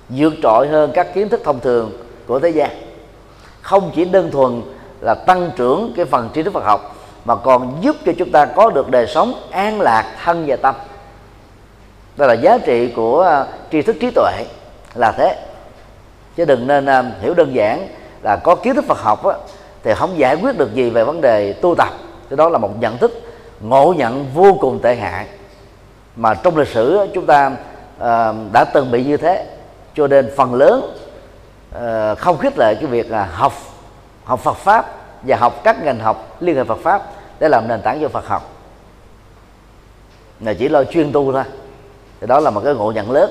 [0.08, 1.92] vượt trội hơn các kiến thức thông thường
[2.26, 2.70] của thế gian.
[3.60, 4.62] Không chỉ đơn thuần
[5.00, 8.44] là tăng trưởng cái phần tri thức Phật học mà còn giúp cho chúng ta
[8.44, 10.74] có được đời sống an lạc thân và tâm.
[12.16, 14.44] Đó là giá trị của à, tri thức trí tuệ
[14.94, 15.36] là thế.
[16.36, 17.88] Chứ đừng nên à, hiểu đơn giản
[18.22, 19.34] là có kiến thức Phật học á,
[19.82, 21.88] thì không giải quyết được gì về vấn đề tu tập.
[22.30, 23.22] Cái đó là một nhận thức
[23.60, 25.26] ngộ nhận vô cùng tệ hại.
[26.16, 27.46] Mà trong lịch sử chúng ta
[27.96, 28.06] uh,
[28.52, 29.46] đã từng bị như thế.
[29.96, 30.96] Cho nên phần lớn
[31.76, 33.52] uh, không khích lệ cái việc là học
[34.24, 34.86] học Phật pháp
[35.22, 37.02] và học các ngành học liên hệ Phật pháp
[37.38, 38.52] để làm nền tảng cho Phật học.
[40.40, 41.44] Là chỉ lo chuyên tu thôi.
[42.20, 43.30] Thì đó là một cái ngộ nhận lớn.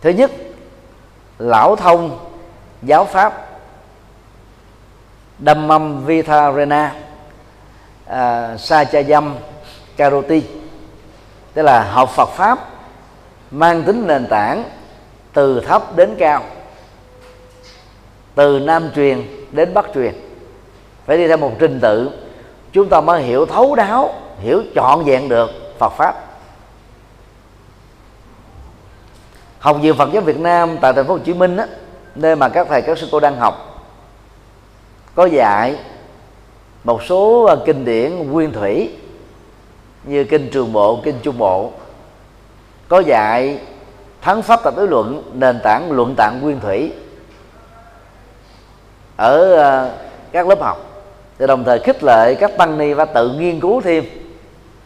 [0.00, 0.30] Thứ nhất
[1.38, 2.18] lão thông
[2.82, 3.46] giáo pháp.
[5.46, 6.94] Dhammam Vitharena
[8.06, 8.56] à,
[9.08, 9.36] dâm
[9.96, 10.42] Karoti.
[11.54, 12.58] Tức là học Phật pháp
[13.50, 14.64] mang tính nền tảng
[15.32, 16.44] từ thấp đến cao
[18.34, 20.14] từ nam truyền đến bắc truyền.
[21.06, 22.10] Phải đi theo một trình tự
[22.72, 26.24] chúng ta mới hiểu thấu đáo hiểu trọn vẹn được Phật pháp.
[29.58, 31.66] Học viện Phật giáo Việt Nam tại thành phố Hồ Chí Minh á,
[32.14, 33.70] nơi mà các thầy các sư cô đang học
[35.14, 35.76] có dạy
[36.84, 38.90] một số ờ, kinh điển nguyên thủy
[40.04, 41.72] như kinh trường bộ kinh trung bộ.
[42.88, 43.58] Có dạy
[44.20, 46.92] thắng pháp tập đối luận nền tảng luận tạng nguyên thủy
[49.20, 49.90] ở ờ,
[50.32, 50.78] các lớp học.
[51.38, 54.04] Thì đồng thời khích lệ các tăng ni và tự nghiên cứu thêm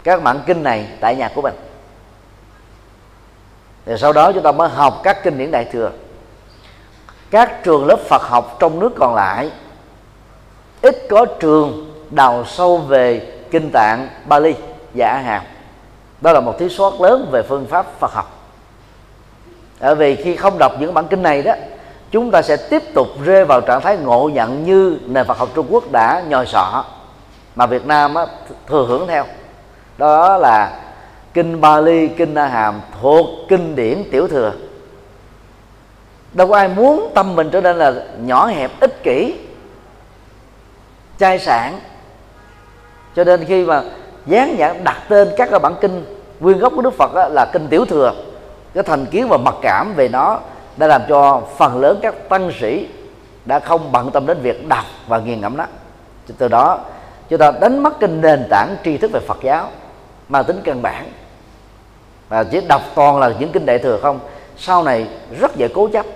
[0.05, 1.55] các bản kinh này tại nhà của mình.
[3.87, 5.91] Thì sau đó chúng ta mới học các kinh điển đại thừa.
[7.31, 9.51] Các trường lớp Phật học trong nước còn lại,
[10.83, 14.55] ít có trường đào sâu về kinh tạng, Bali
[14.95, 15.43] và A Hàm.
[16.21, 18.51] Đó là một thiếu sót lớn về phương pháp Phật học.
[19.81, 21.55] Bởi vì khi không đọc những bản kinh này đó
[22.15, 25.49] chúng ta sẽ tiếp tục rơi vào trạng thái ngộ nhận như nền Phật học
[25.55, 26.85] Trung Quốc đã nhòi sọ
[27.55, 28.27] mà Việt Nam á,
[28.67, 29.25] thừa hưởng theo.
[29.99, 30.81] Đó là
[31.35, 34.53] kinh Bali kinh Na Hàm thuộc kinh điển tiểu thừa.
[36.33, 39.35] Đâu có ai muốn tâm mình trở nên là nhỏ hẹp ích kỷ
[41.19, 41.81] chai sản
[43.17, 43.83] cho nên khi mà
[44.27, 46.05] dán nhãn đặt tên các cái bản kinh
[46.41, 48.15] nguyên gốc của Đức Phật là kinh tiểu thừa
[48.75, 50.41] cái thành kiến và mặc cảm về nó
[50.77, 52.89] đã làm cho phần lớn các tăng sĩ
[53.45, 55.67] đã không bận tâm đến việc đọc và nghiền ngẫm nó
[56.39, 56.81] từ đó,
[57.29, 59.71] chúng ta đánh mất cái nền tảng tri thức về Phật giáo
[60.29, 61.13] mang tính căn bản.
[62.29, 64.21] Và chỉ đọc toàn là những kinh đại thừa không,
[64.57, 65.09] sau này
[65.41, 66.07] rất dễ cố chấp.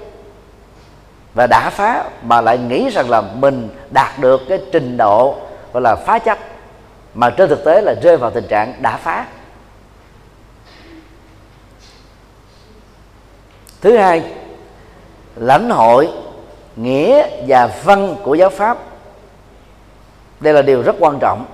[1.35, 5.37] Và đã phá mà lại nghĩ rằng là mình đạt được cái trình độ
[5.73, 6.39] gọi là phá chấp,
[7.15, 9.27] mà trên thực tế là rơi vào tình trạng đã phá.
[13.81, 14.23] Thứ hai
[15.41, 16.09] lãnh hội,
[16.77, 18.79] nghĩa và văn của giáo pháp.
[20.41, 21.47] Đây là điều rất quan trọng.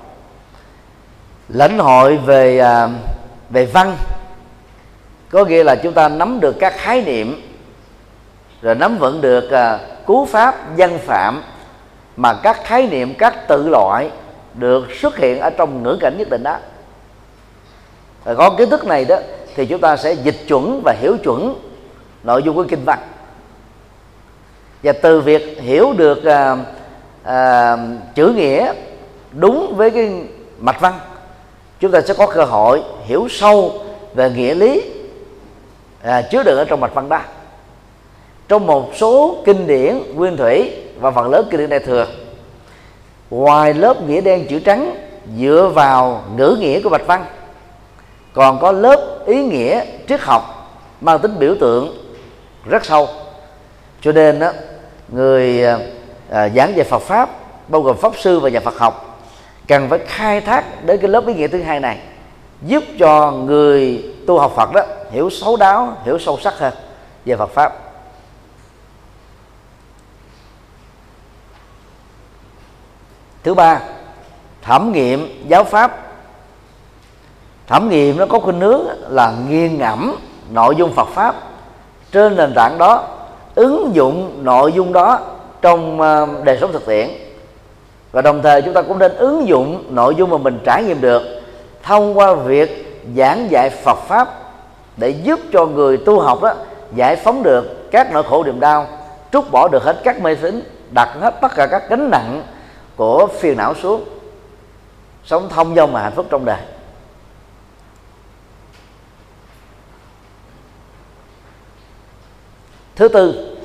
[1.48, 2.88] Lãnh hội về à,
[3.50, 3.96] về văn
[5.30, 7.42] có nghĩa là chúng ta nắm được các khái niệm,
[8.62, 11.42] rồi nắm vững được à, cú pháp văn phạm
[12.16, 14.10] mà các khái niệm, các tự loại
[14.54, 16.58] được xuất hiện ở trong ngữ cảnh nhất định đó.
[18.24, 19.16] Rồi có kiến thức này đó
[19.54, 21.54] thì chúng ta sẽ dịch chuẩn và hiểu chuẩn
[22.22, 22.98] nội dung của kinh văn
[24.84, 26.56] và từ việc hiểu được à,
[27.22, 27.76] à,
[28.14, 28.72] chữ nghĩa
[29.32, 30.22] đúng với cái
[30.58, 30.98] mạch văn
[31.80, 33.72] chúng ta sẽ có cơ hội hiểu sâu
[34.14, 34.82] về nghĩa lý
[36.02, 37.20] à, chứa đựng ở trong mạch văn đó.
[38.48, 42.06] Trong một số kinh điển nguyên thủy và phần lớn kinh điển đại thừa
[43.30, 44.96] ngoài lớp nghĩa đen chữ trắng
[45.38, 47.24] dựa vào ngữ nghĩa của bạch văn
[48.32, 50.70] còn có lớp ý nghĩa triết học
[51.00, 51.96] mang tính biểu tượng
[52.64, 53.08] rất sâu.
[54.00, 54.52] Cho nên đó,
[55.08, 55.78] người à,
[56.30, 57.30] à giảng về Phật pháp
[57.68, 59.20] bao gồm pháp sư và nhà Phật học
[59.68, 61.98] cần phải khai thác đến cái lớp ý nghĩa thứ hai này
[62.62, 66.74] giúp cho người tu học Phật đó hiểu xấu đáo hiểu sâu sắc hơn
[67.24, 67.72] về Phật pháp.
[73.42, 73.80] Thứ ba
[74.62, 75.98] thẩm nghiệm giáo pháp.
[77.66, 80.16] Thẩm nghiệm nó có khuynh hướng là nghiêng ngẫm
[80.50, 81.34] nội dung Phật pháp
[82.12, 83.08] trên nền tảng đó
[83.54, 85.20] ứng dụng nội dung đó
[85.62, 87.08] trong ờ, đời sống thực tiễn.
[88.12, 91.00] Và đồng thời chúng ta cũng nên ứng dụng nội dung mà mình trải nghiệm
[91.00, 91.22] được
[91.82, 94.28] thông qua việc giảng dạy Phật pháp
[94.96, 96.54] để giúp cho người tu học đó
[96.94, 98.86] giải phóng được các nỗi khổ niềm đau,
[99.32, 102.42] trút bỏ được hết các mê tín, đặt hết tất cả các gánh nặng
[102.96, 104.04] của phiền não xuống.
[105.24, 106.58] Sống thông dong và hạnh phúc trong đời.
[112.96, 113.56] Thứ tư,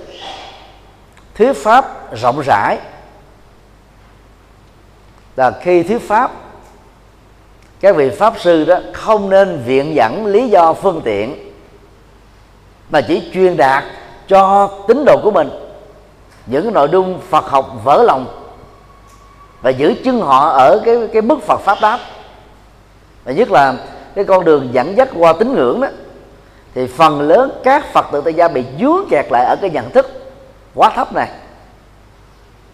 [1.36, 2.78] thuyết pháp rộng rãi.
[5.36, 6.32] Là khi thuyết pháp,
[7.80, 11.52] các vị pháp sư đó không nên viện dẫn lý do phương tiện,
[12.90, 13.84] mà chỉ truyền đạt
[14.28, 15.50] cho tín đồ của mình
[16.46, 18.26] những nội dung Phật học vỡ lòng
[19.62, 22.00] và giữ chân họ ở cái cái mức Phật pháp đó
[23.26, 23.76] và nhất là
[24.16, 25.88] cái con đường dẫn dắt qua tín ngưỡng đó
[26.76, 29.90] thì phần lớn các Phật tử tại gia bị dướng kẹt lại ở cái nhận
[29.90, 30.08] thức
[30.76, 31.30] quá thấp này.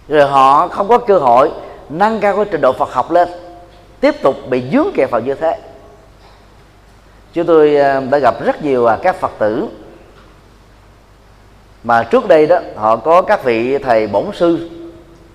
[0.07, 1.51] Rồi họ không có cơ hội
[1.89, 3.29] nâng cao cái trình độ Phật học lên
[3.99, 5.59] tiếp tục bị dướng kẹt vào như thế.
[7.33, 9.67] Chúng tôi ờ, đã gặp rất nhiều à, các Phật tử
[11.83, 14.69] mà trước đây đó họ có các vị thầy bổn sư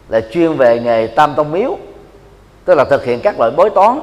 [0.09, 1.77] là chuyên về nghề tam tông miếu
[2.65, 4.01] tức là thực hiện các loại bói toán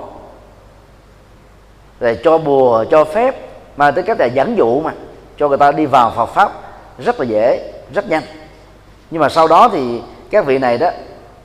[1.99, 3.46] rồi cho bùa cho phép
[3.77, 4.91] mà tới cách là dẫn dụ mà,
[5.37, 6.51] cho người ta đi vào Phật pháp
[6.99, 8.23] rất là dễ, rất nhanh.
[9.11, 10.01] Nhưng mà sau đó thì
[10.31, 10.89] các vị này đó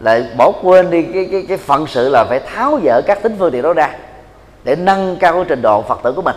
[0.00, 3.36] lại bỏ quên đi cái cái cái phận sự là phải tháo dỡ các tính
[3.38, 3.90] phương tiện đó ra
[4.64, 6.36] để nâng cao cái trình độ phật tử của mình.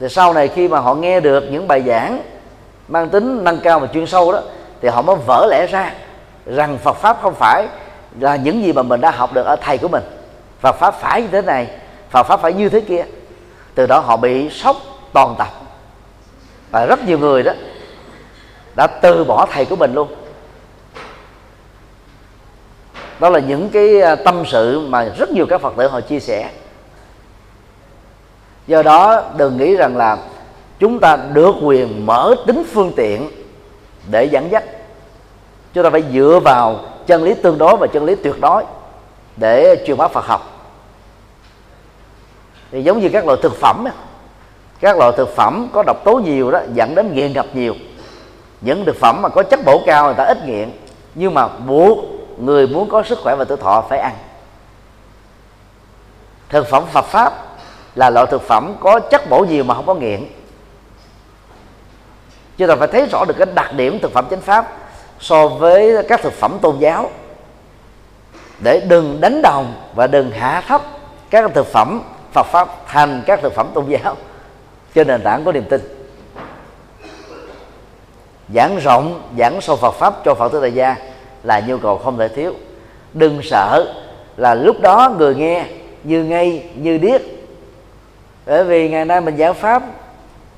[0.00, 2.22] Thì sau này khi mà họ nghe được những bài giảng
[2.88, 4.40] mang tính nâng cao và chuyên sâu đó,
[4.80, 5.92] thì họ mới vỡ lẽ ra
[6.46, 7.66] rằng Phật pháp không phải
[8.20, 10.02] là những gì mà mình đã học được ở thầy của mình.
[10.60, 11.68] Phật pháp phải như thế này,
[12.10, 13.04] Phật pháp phải như thế kia
[13.78, 14.76] từ đó họ bị sốc
[15.12, 15.48] toàn tập.
[16.70, 17.52] Và rất nhiều người đó
[18.76, 20.08] đã từ bỏ thầy của mình luôn.
[23.18, 26.20] Đó là những cái à, tâm sự mà rất nhiều các phật tử họ chia
[26.20, 26.50] sẻ.
[28.66, 30.18] Do đó đừng nghĩ rằng là
[30.78, 33.30] chúng ta được quyền mở tính phương tiện
[34.10, 34.64] để dẫn dắt.
[35.74, 38.64] Chúng ta phải dựa vào chân lý tương đối và chân lý tuyệt đối
[39.36, 40.57] để truyền bá Phật học
[42.70, 43.84] thì giống như các loại thực phẩm
[44.80, 47.74] các loại thực phẩm có độc tố nhiều đó, dẫn đến nghiện ngập nhiều.
[48.60, 50.70] Những thực phẩm mà có chất bổ cao người ta ít nghiện,
[51.14, 51.98] nhưng mà buộc
[52.38, 54.12] người muốn có sức khỏe và tuổi thọ phải ăn.
[56.48, 57.32] Thực phẩm Phật pháp
[57.94, 60.24] là loại thực phẩm có chất bổ nhiều mà không có nghiện.
[62.56, 64.76] Chúng ta phải thấy rõ được cái đặc điểm thực phẩm chánh pháp
[65.20, 67.10] so với các thực phẩm tôn giáo.
[68.58, 70.82] Để đừng đánh đồng và đừng hạ thấp
[71.30, 72.02] các thực phẩm
[72.32, 74.16] Phật pháp thành các thực phẩm tôn giáo.
[74.94, 75.80] Trên nền tảng có niềm tin.
[78.54, 80.96] Giảng rộng, giảng sâu Phật pháp cho Phật tử đại gia
[81.42, 82.54] là nhu cầu không thể thiếu.
[83.12, 83.94] Đừng sợ
[84.36, 85.64] là lúc đó người nghe
[86.04, 87.20] như ngây, như điếc.
[88.46, 89.82] Bởi vì ngày nay mình giảng pháp,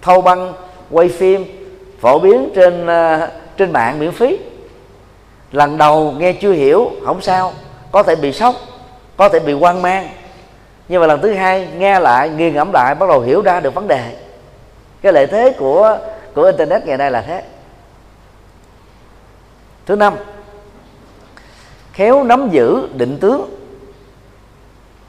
[0.02, 0.52] thâu băng,
[0.90, 1.44] quay phim,
[2.00, 4.38] phổ biến trên ờ, trên mạng miễn phí.
[5.52, 7.52] Lần đầu nghe chưa hiểu, không sao,
[7.92, 8.54] có thể bị sốc,
[9.16, 10.08] có thể bị hoang mang
[10.91, 13.74] nhưng mà lần thứ hai nghe lại nghiền ngẫm lại bắt đầu hiểu ra được
[13.74, 14.16] vấn đề.
[15.03, 15.99] Cái lợi thế của
[16.34, 17.43] của internet ngày nay là thế.
[19.86, 20.14] Thứ năm
[21.93, 23.51] khéo nắm giữ định tướng.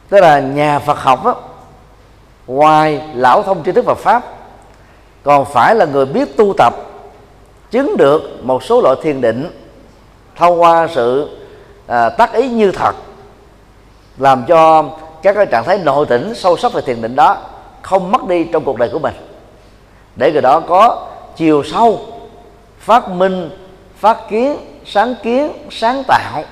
[0.09, 1.35] Tức là nhà Phật học đó,
[2.47, 4.23] ngoài lão thông tri thức Phật pháp
[5.23, 6.73] còn phải là người biết tu tập
[7.71, 9.61] chứng được một số loại thiền định
[10.35, 11.37] thông qua sự
[11.87, 12.93] à, tác ý như thật
[14.17, 14.89] làm cho
[15.23, 17.37] các cái trạng thái nội tỉnh sâu sắc về thiền định đó
[17.81, 19.13] không mất đi trong cuộc đời của mình.
[20.15, 21.99] Để người đó có chiều sâu,
[22.79, 23.49] phát minh,
[23.97, 26.43] phát kiến, sáng kiến, sáng tạo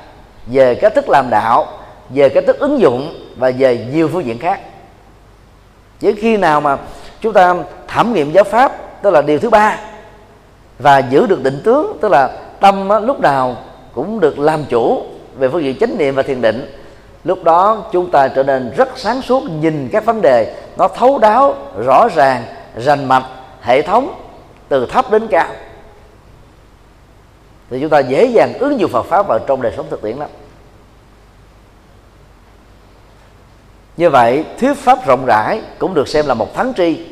[0.45, 1.67] về cách thức làm đạo,
[2.09, 4.59] về cách thức ứng dụng và về nhiều phương diện khác.
[5.99, 6.77] Chỉ khi nào mà
[7.21, 7.55] chúng ta
[7.87, 9.79] thẩm nghiệm giáo pháp, tức là điều thứ ba,
[10.79, 12.27] và giữ được định tướng, tức là
[12.59, 13.57] tâm lúc nào
[13.93, 15.03] cũng được làm chủ
[15.37, 16.78] về phương diện chánh niệm và thiền định
[17.23, 20.55] lúc đó, chúng ta trở nên rất sáng suốt nhìn các vấn đề.
[20.77, 21.55] Nó thấu đáo,
[21.85, 22.43] rõ ràng,
[22.77, 23.25] rành mạch,
[23.61, 24.13] hệ thống,
[24.69, 25.47] từ thấp đến cao.
[27.69, 30.17] Thì chúng ta dễ dàng ứng dụng Phật pháp vào trong đời sống thực tiễn
[30.17, 30.29] lắm.
[33.97, 37.05] Như vậy, thuyết pháp rộng rãi cũng được xem là một thắng tri.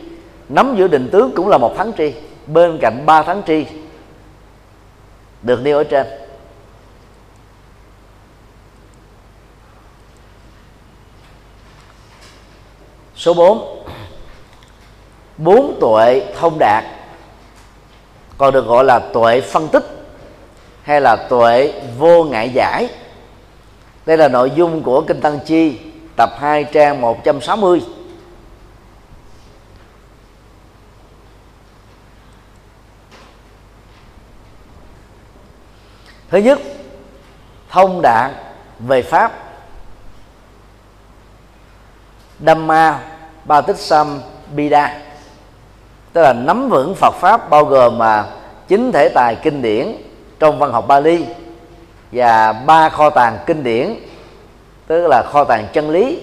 [0.50, 2.14] Nắm giữ định tướng cũng là một thắng tri.
[2.48, 3.66] Bên cạnh ba thắng tri
[5.42, 6.08] được nêu ở trên.
[13.18, 13.84] Số 4
[15.38, 16.84] bốn tuệ thông đạt.
[18.38, 19.84] Còn được gọi là tuệ phân tích
[20.84, 22.90] hay là tuệ vô ngại giải.
[24.06, 25.80] Đây là nội dung của kinh tăng chi,
[26.16, 27.82] tập 2 trang 160
[36.30, 36.60] thứ nhất,
[37.70, 38.32] thông đạt
[38.80, 39.47] về pháp.
[42.46, 43.00] Dhamma
[43.46, 44.20] Ba Tích Sam
[44.56, 44.98] Bida.
[46.14, 48.26] Tức là nắm vững Phật pháp bao gồm mà
[48.68, 49.96] chính thể tài kinh điển
[50.40, 51.26] trong văn học Bali
[52.12, 53.96] và ba kho tàng kinh điển,
[54.88, 56.20] tức là kho tàng chân lý,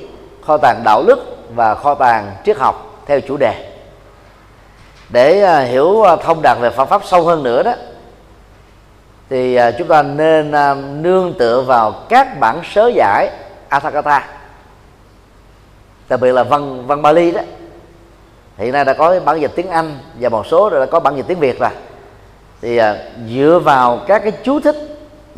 [0.46, 1.18] kho tàng đạo đức
[1.54, 3.70] và kho tàng triết học theo chủ đề.
[5.08, 7.72] Để à, hiểu à, thông đạt về Phật pháp sâu hơn nữa đó,
[9.30, 10.52] thì à, chúng ta nên
[11.02, 13.30] nương tựa vào các bản sớ giải
[13.68, 14.28] Atthakatha
[16.08, 17.40] đặc biệt là văn văn Bali đó.
[18.56, 21.26] Hiện nay đã có bản dịch tiếng Anh và một số đã có bản dịch
[21.28, 21.70] tiếng Việt rồi.
[22.62, 22.96] Thì à,
[23.34, 24.76] dựa vào các cái chú thích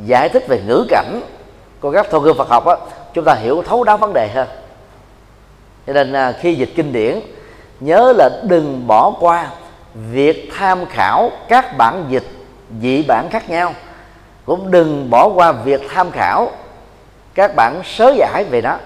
[0.05, 1.21] giải thích về ngữ cảnh
[1.81, 2.77] của các thô cương Phật học á
[3.14, 4.49] chúng ta hiểu thấu đáo vấn đề hơn
[5.87, 7.21] cho nên à, khi dịch kinh điển
[7.81, 9.51] nhớ là đừng bỏ qua
[10.12, 12.25] việc tham khảo các bản dịch
[12.83, 13.75] dị bản khác nhau.
[14.45, 16.51] Cũng đừng bỏ qua việc tham khảo
[17.35, 18.77] các bản sớ giải về nó.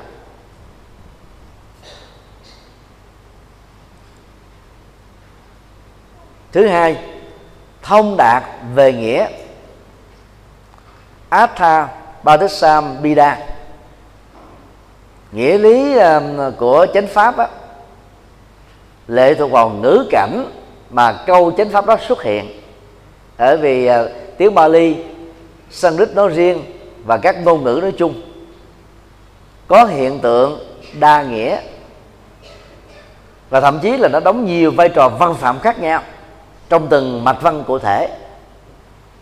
[6.53, 6.97] Thứ hai
[7.83, 8.43] thông đạt
[8.75, 9.27] về nghĩa.
[11.29, 11.89] Atha
[12.23, 13.39] Batisam Bida.
[15.33, 17.49] Nghĩa lý um, của chánh pháp á,
[19.09, 20.51] lệ thuộc vào ngữ cảnh
[20.91, 22.61] mà câu chánh pháp đó xuất hiện.
[23.39, 23.95] Bởi vì uh,
[24.39, 24.97] tiếng Bali
[25.71, 26.65] Sanskrit nói riêng
[27.05, 28.23] và các ngôn ngữ nói chung.
[29.69, 30.59] Có hiện tượng
[30.99, 31.61] đa nghĩa
[33.51, 36.03] và thậm chí là nó đóng nhiều vai trò văn phạm khác nhau
[36.71, 38.09] trong từng mạch văn cụ thể.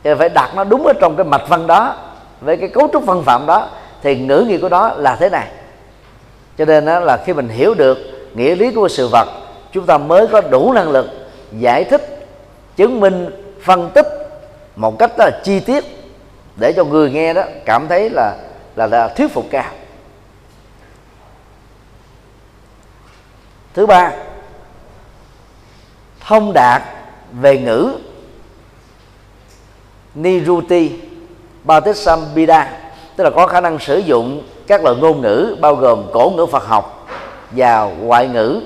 [0.02, 1.96] Thì phải đặt nó đúng ở trong cái mạch văn đó
[2.40, 3.68] với cái cấu trúc văn phạm đó
[4.02, 5.48] thì ngữ nghĩa của đó là thế này.
[6.58, 7.98] Cho nên đó là khi mình hiểu được
[8.34, 9.28] nghĩa lý của sự vật
[9.72, 11.06] chúng ta mới có đủ năng lực
[11.52, 12.26] giải thích
[12.76, 13.30] chứng minh
[13.64, 14.06] phân tích
[14.76, 15.84] một cách là chi tiết
[16.56, 18.36] để cho người nghe đó cảm thấy là
[18.76, 19.72] là, là thuyết phục cao.
[23.74, 24.12] Thứ ba
[26.20, 26.82] thông đạt
[27.32, 27.92] về ngữ
[30.14, 30.92] niruti
[31.64, 32.78] batisambida
[33.16, 36.46] tức là có khả năng sử dụng các loại ngôn ngữ bao gồm cổ ngữ
[36.46, 37.08] Phật học
[37.50, 38.60] và ngoại ngữ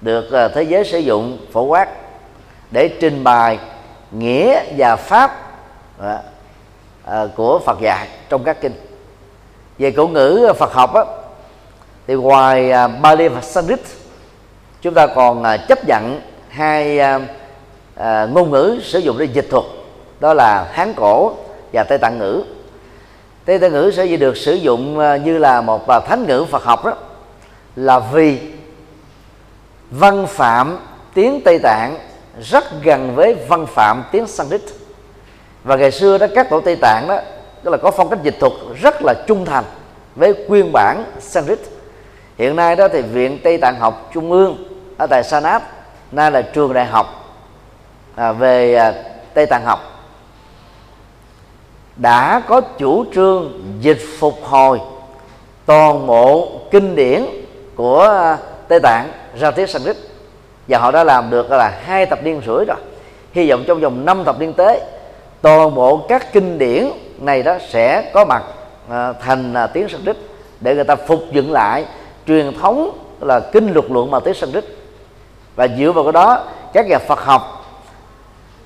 [0.00, 1.88] được ờ, thế giới sử dụng phổ quát
[2.70, 3.58] để trình bày
[4.10, 5.52] nghĩa và pháp
[5.98, 6.18] ờ,
[7.04, 8.72] ờ, của Phật dạy trong các kinh.
[9.78, 11.04] Về cổ ngữ Phật học á,
[12.06, 13.80] thì ngoài Bali và Sanskrit
[14.82, 17.00] chúng ta còn chấp nhận hai
[18.00, 19.64] Ờ, ngôn ngữ sử dụng để dịch thuật,
[20.20, 21.32] đó là Hán cổ
[21.72, 22.42] và Tây Tạng ngữ.
[23.44, 26.64] Tây Tạng ngữ sẽ được sử dụng ờ, như là một ờ, thánh ngữ Phật
[26.64, 26.92] học đó,
[27.76, 28.38] là vì
[29.90, 30.78] văn phạm
[31.14, 31.98] tiếng Tây Tạng
[32.42, 34.62] rất gần với văn phạm tiếng Sanskrit.
[35.64, 37.18] Và ngày xưa đó, các tổ Tây Tạng đó,
[37.64, 39.64] tức là có phong cách dịch thuật rất là trung thành
[40.16, 41.58] với nguyên bản Sanskrit.
[42.38, 44.56] Hiện nay đó thì viện Tây Tạng học Trung ương
[44.98, 45.62] ở tại Sanat
[46.12, 47.19] nay là trường đại học
[48.14, 48.94] à, về à,
[49.34, 49.80] Tây Tạng học.
[51.96, 54.80] Đã có chủ trương dịch phục hồi
[55.66, 57.24] toàn bộ kinh điển
[57.76, 58.38] của à,
[58.68, 59.96] Tây Tạng ra tiếng Sanskrit
[60.68, 62.76] và họ đã làm được là hai thập niên rưỡi rồi.
[63.32, 64.80] Hy vọng trong vòng năm thập niên tới
[65.42, 68.42] toàn bộ các kinh điển này đó sẽ có mặt
[68.88, 70.16] à, thành à, tiếng Sanskrit
[70.60, 71.84] để người ta phục dựng lại
[72.26, 74.64] truyền thống là kinh luật luận mà tiếng Sanskrit
[75.56, 77.59] và dựa vào cái đó các nhà Phật học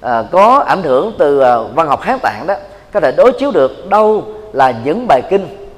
[0.05, 2.55] à, có ảnh hưởng từ à, văn học Hán Tạng đó
[2.93, 5.71] có thể đối chiếu được đâu là những bài kinh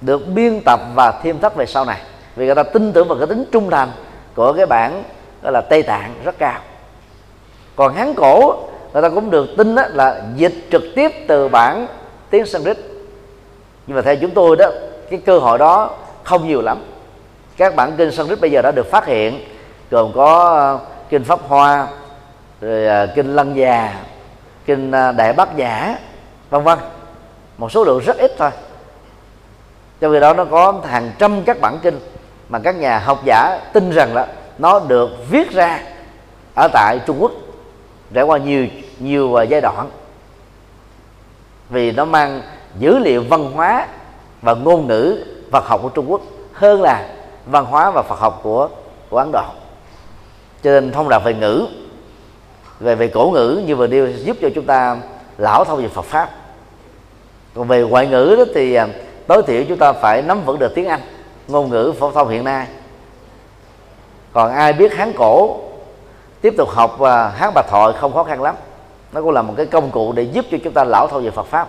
[0.00, 2.00] được biên tập và thêm thắt về sau này.
[2.36, 3.88] Vì người ta tin tưởng vào cái tính trung thành
[4.34, 5.02] của cái bản
[5.42, 6.60] gọi là tây tạng rất cao.
[7.76, 8.54] Còn hán cổ
[8.92, 11.86] người ta cũng được tin đó là dịch trực tiếp từ bản
[12.30, 12.78] tiếng sanskrit
[13.86, 14.70] nhưng mà theo chúng tôi đó
[15.10, 15.90] cái cơ hội đó
[16.24, 16.78] không nhiều lắm.
[17.56, 19.44] Các bản kinh sanskrit bây giờ đã được phát hiện
[19.90, 20.78] gồm có ờ,
[21.10, 21.86] kinh pháp hoa
[22.60, 23.94] rồi à, kinh lăng già
[24.66, 25.98] kinh ờ, đại bát giả
[26.50, 26.78] vân vân.
[27.58, 28.50] Một số lượng rất ít thôi.
[30.00, 32.00] Trong khi đó nó có hàng trăm các bản kinh
[32.48, 34.26] mà các nhà học giả tin rằng là
[34.58, 35.80] nó được viết ra
[36.54, 37.32] ở tại Trung Quốc
[38.14, 38.66] trải qua nhiều
[38.98, 39.90] nhiều à, giai đoạn.
[41.70, 42.42] Vì nó mang
[42.78, 43.86] dữ liệu văn hóa
[44.42, 46.20] và ngôn ngữ Phật học của Trung Quốc
[46.52, 47.08] hơn là
[47.46, 48.68] văn hóa và Phật học của
[49.10, 49.44] của Ấn Độ.
[50.62, 51.66] Cho nên thông đạt về ngữ
[52.80, 54.96] về về cổ ngữ như vừa nêu giúp cho chúng ta
[55.38, 56.30] lão thông về Phật pháp.
[57.54, 58.88] Còn về ngoại ngữ đó thì à,
[59.26, 61.00] tối thiểu chúng ta phải nắm vững được tiếng Anh,
[61.48, 62.66] ngôn ngữ phổ thông hiện nay.
[64.32, 65.60] Còn ai biết hán cổ,
[66.40, 68.54] tiếp tục học và hán bạch thoại không khó khăn lắm.
[69.12, 71.30] Nó cũng là một cái công cụ để giúp cho chúng ta lão thâu về
[71.30, 71.68] Phật pháp.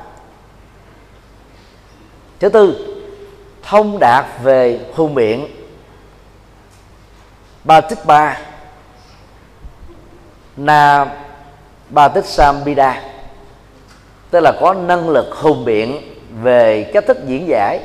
[2.39, 2.87] Thứ tư,
[3.63, 5.47] thông đạt về hôn miệng.
[7.63, 8.37] Ba tích ba
[10.57, 11.05] na
[11.89, 13.01] ba tích sambida
[14.31, 16.01] tức là có năng lực hùng biện
[16.41, 17.79] về cách thức diễn giải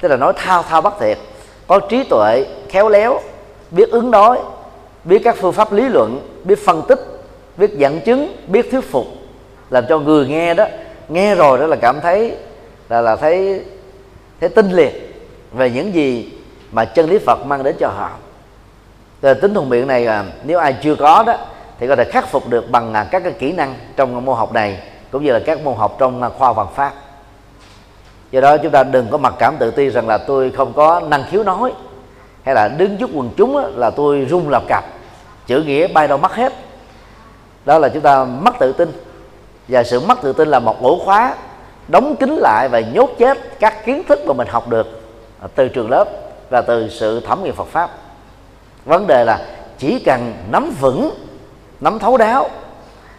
[0.00, 1.18] tức là nói thao thao bất thiệt
[1.66, 3.20] có trí tuệ khéo léo
[3.70, 4.38] biết ứng đối
[5.04, 7.00] biết các phương pháp lý luận biết phân tích
[7.56, 9.06] biết dẫn chứng biết thuyết phục
[9.70, 10.66] làm cho người nghe đó
[11.08, 12.36] nghe rồi đó là cảm thấy
[12.88, 13.64] là là thấy
[14.40, 15.08] thấy tinh liệt
[15.52, 16.32] về những gì
[16.72, 18.10] mà chân lý Phật mang đến cho họ.
[19.22, 21.36] Rồi tính hùng biện này à, nếu ai chưa có đó
[21.78, 24.52] thì có thể khắc phục được bằng à, các cái kỹ năng trong môn học
[24.52, 26.92] này, cũng như là các môn học trong à, khoa văn pháp.
[28.30, 31.00] Do đó chúng ta đừng có mặc cảm tự ti rằng là tôi không có
[31.00, 31.72] năng khiếu nói,
[32.42, 34.84] hay là đứng trước quần chúng là tôi rung lập cặp
[35.46, 36.52] chữ nghĩa bay đâu mất hết.
[37.64, 38.92] Đó là chúng ta mất tự tin.
[39.68, 41.34] Và sự mất tự tin là một ổ khóa
[41.88, 45.00] đóng kín lại và nhốt chết các kiến thức mà mình học được
[45.54, 46.04] từ trường lớp
[46.50, 47.90] và từ sự thẩm nghiệm Phật pháp.
[48.84, 49.40] Vấn đề là
[49.78, 51.10] chỉ cần nắm vững
[51.80, 52.50] nắm thấu đáo.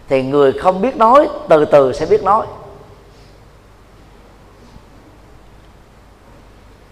[0.08, 2.46] Thì người không biết nói, từ từ sẽ biết nói.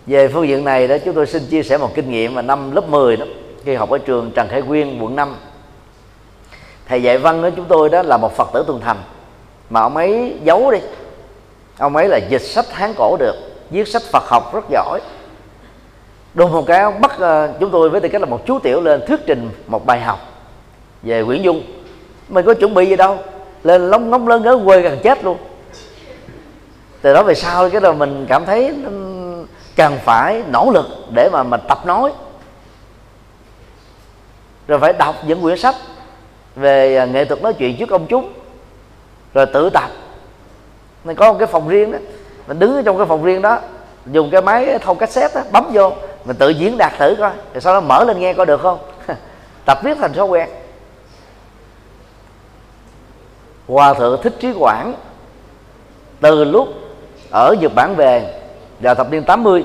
[0.06, 2.70] Về phương diện này đó, chúng tôi xin chia sẻ một kinh nghiệm mà năm
[2.70, 3.26] lớp 10 đó,
[3.64, 5.36] khi học ở trường Trần Khải Quyên, quận 5
[6.88, 8.96] thầy dạy văn của chúng tôi đó là một phật tử tuần thành.
[9.70, 10.78] Mà ông ấy giấu đi.
[11.78, 13.34] Ông ấy là dịch sách hán cổ được,
[13.70, 15.00] viết sách phật học rất giỏi.
[16.34, 18.80] Đùng một cái ông bắt ờ, chúng tôi với tư cách là một chú tiểu
[18.80, 20.18] lên thuyết trình một bài học
[21.08, 21.62] về Nguyễn Dung.
[22.28, 23.18] Mình có chuẩn bị gì đâu.
[23.64, 25.36] Lên lóng ngóng lớn ngớ quê gần chết luôn.
[27.02, 28.74] Từ đó về sau cái là mình cảm thấy
[29.76, 32.12] cần phải nỗ lực để mà mình tập nói.
[34.68, 35.74] Rồi phải đọc những quyển sách
[36.56, 38.32] về nghệ thuật nói chuyện trước công chúng
[39.34, 39.90] rồi tự tập.
[41.04, 41.98] Mình có một cái phòng riêng đó.
[42.48, 43.58] Mình đứng ở trong cái phòng riêng đó
[44.06, 45.92] dùng cái máy thâu cassette đó, bấm vô
[46.24, 47.30] mình tự diễn đạt thử coi.
[47.54, 48.78] Rồi sau đó mở lên nghe coi được không?
[49.64, 50.48] Tập viết thành thói quen.
[53.68, 54.94] Hòa thượng thích trí quảng,
[56.20, 56.68] từ lúc
[57.30, 58.40] ở Nhật Bản về
[58.80, 59.64] vào thập niên 80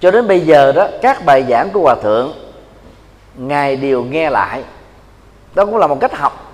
[0.00, 2.32] cho đến bây giờ đó, các bài giảng của hòa thượng,
[3.36, 4.62] ngài đều nghe lại.
[5.54, 6.44] Đó cũng là một cách học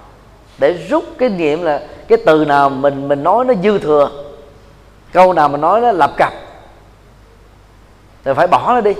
[0.58, 4.10] để rút cái nghiệm là cái từ nào mình mình nói nó dư thừa,
[5.12, 6.32] câu nào mình nói nó lập cập,
[8.24, 8.94] thì phải bỏ nó đi,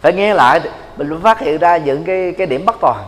[0.00, 0.60] phải nghe lại
[0.96, 3.04] mình phát hiện ra những cái cái điểm bất toàn.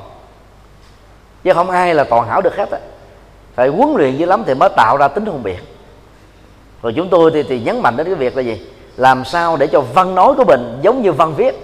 [1.44, 2.78] Chứ không ai là toàn hảo được hết á
[3.56, 5.58] phải huấn luyện dữ lắm thì mới tạo ra tính hùng biện
[6.82, 8.66] rồi chúng tôi thì, thì nhấn mạnh đến cái việc là gì?
[8.96, 11.54] Làm sao để cho văn nói của mình giống như văn viết.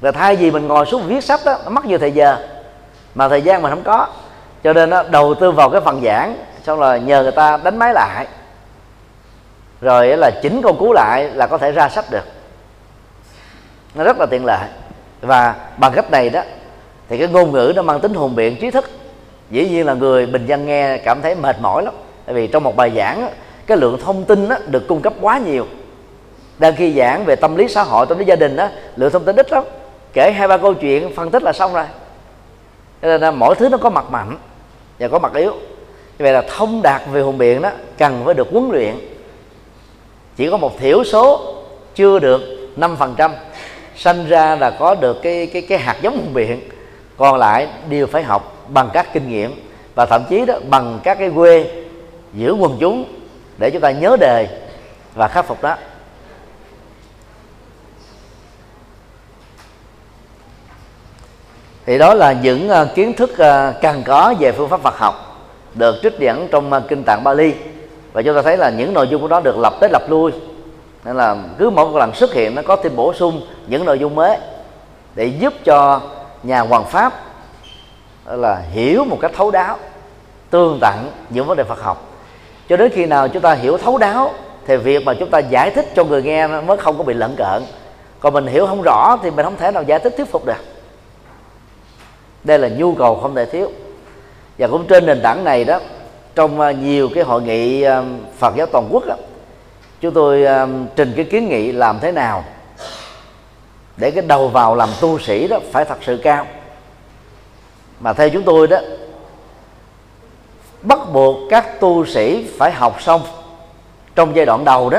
[0.00, 2.36] Là thay vì mình ngồi xuống viết sách đó nó mất nhiều thời giờ
[3.14, 4.06] mà thời gian mình không có.
[4.64, 7.78] Cho nên đó, đầu tư vào cái phần giảng xong rồi nhờ người ta đánh
[7.78, 8.26] máy lại.
[9.80, 12.24] Rồi là chỉnh câu cú lại là có thể ra sách được.
[13.94, 14.68] Nó rất là tiện lợi.
[15.20, 16.42] Và bằng cách này đó
[17.08, 18.90] thì cái ngôn ngữ nó mang tính hùng biện trí thức
[19.50, 21.94] dĩ nhiên là người bình dân nghe cảm thấy mệt mỏi lắm.
[22.26, 23.28] Tại vì trong một bài giảng
[23.66, 25.66] cái lượng thông tin đó, được cung cấp quá nhiều.
[26.58, 29.24] Đang khi giảng về tâm lý xã hội tâm lý gia đình đó lượng thông
[29.24, 29.64] tin ít lắm.
[30.12, 31.84] Kể hai ba câu chuyện phân tích là xong rồi.
[33.02, 34.36] Cho nên là mỗi thứ nó có mặt mạnh
[34.98, 35.52] và có mặt yếu.
[36.18, 38.94] Như vậy là thông đạt về hùng biện đó cần phải được huấn luyện.
[40.36, 41.54] Chỉ có một thiểu số
[41.94, 42.40] chưa được
[42.76, 43.30] 5%
[43.96, 46.60] sanh ra là có được cái cái cái hạt giống hùng biện
[47.16, 49.54] còn lại đều phải học bằng các kinh nghiệm
[49.94, 51.84] và thậm chí đó, bằng các cái quê
[52.34, 53.04] giữa quần chúng
[53.58, 54.48] để chúng ta nhớ đề
[55.14, 55.76] và khắc phục đó.
[61.86, 65.14] Thì đó là những ờ, kiến thức ờ, cần có về phương pháp Phật học
[65.74, 67.54] được trích dẫn trong ờ, kinh tạng Bali.
[68.12, 70.32] Và chúng ta thấy là những nội dung của đó được lập tới lập lui.
[71.04, 73.98] Nên là cứ mỗi một lần xuất hiện nó có thêm bổ sung những nội
[73.98, 74.38] dung mới
[75.14, 76.00] để giúp cho
[76.42, 77.29] nhà hoàng pháp
[78.36, 79.78] là hiểu một cách thấu đáo
[80.50, 82.08] tương tận những vấn đề Phật học.
[82.68, 84.32] Cho đến khi nào chúng ta hiểu thấu đáo
[84.66, 87.34] thì việc mà chúng ta giải thích cho người nghe mới không có bị lẫn
[87.36, 87.62] cợn.
[88.20, 90.64] Còn mình hiểu không rõ thì mình không thể nào giải thích thuyết phục được.
[92.44, 93.70] Đây là nhu cầu không thể thiếu.
[94.58, 95.80] Và cũng trên nền tảng này đó
[96.34, 98.02] trong à, nhiều cái hội nghị à,
[98.38, 99.16] Phật giáo toàn quốc đó,
[100.00, 100.66] chúng tôi à,
[100.96, 102.44] trình cái kiến nghị làm thế nào
[103.96, 106.46] để cái đầu vào làm tu sĩ đó phải thật sự cao
[108.00, 108.78] mà theo chúng tôi đó,
[110.82, 113.22] bắt buộc các tu sĩ phải học xong
[114.14, 114.98] trong giai đoạn đầu đó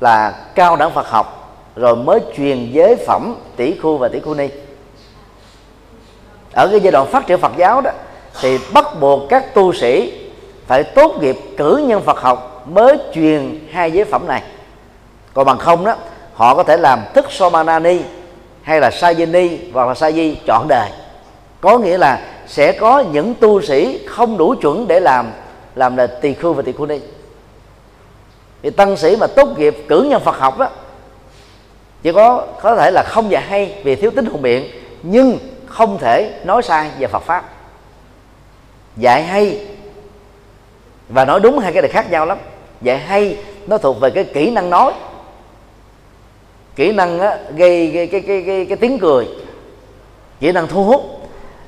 [0.00, 4.34] là cao đẳng Phật học, rồi mới truyền giới phẩm tỷ khu và tỷ khu
[4.34, 4.48] ni.
[6.52, 7.90] Ở cái giai đoạn phát triển Phật giáo đó,
[8.40, 10.12] thì bắt buộc các tu sĩ
[10.66, 14.42] phải tốt nghiệp cử nhân Phật học mới truyền hai giới phẩm này.
[15.34, 15.94] Còn bằng không đó,
[16.34, 18.00] họ có thể làm thức Somanani
[18.62, 20.90] hay là Sayini hoặc là Sayi chọn đời
[21.62, 25.30] có nghĩa là sẽ có những tu sĩ không đủ chuẩn để làm
[25.74, 27.00] làm là tỳ khưu và tỳ khưu ni.
[28.62, 30.68] Thì tăng sĩ mà tốt nghiệp cử nhân Phật học đó
[32.02, 34.68] chỉ có có thể là không dạy hay vì thiếu tính hùng biện
[35.02, 37.44] nhưng không thể nói sai về Phật pháp.
[38.96, 39.66] Dạy hay
[41.08, 42.38] và nói đúng hai cái này khác nhau lắm.
[42.82, 43.36] Dạy hay
[43.66, 44.92] nó thuộc về cái kỹ năng nói.
[46.76, 49.28] Kỹ năng á, gây, gây cái, cái, cái, cái tiếng cười.
[50.40, 51.21] Kỹ năng thu hút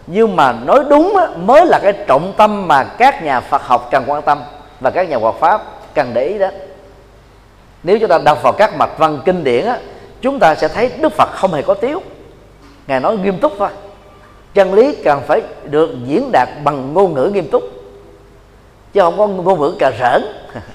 [0.07, 3.89] nhưng mà nói đúng á, mới là cái trọng tâm mà các nhà Phật học
[3.91, 4.43] cần quan tâm
[4.81, 5.63] và các nhà Phật pháp
[5.95, 6.49] cần để ý đó.
[7.83, 9.79] Nếu chúng ta đọc vào các mạch văn kinh điển á,
[10.21, 12.03] chúng ta sẽ thấy Đức Phật không hề có tiếu.
[12.87, 13.69] Ngài nói nghiêm túc thôi.
[14.55, 17.63] Chân lý cần phải được diễn đạt bằng ngôn ngữ nghiêm túc
[18.93, 20.25] chứ không có ngôn ngữ cà rỡn.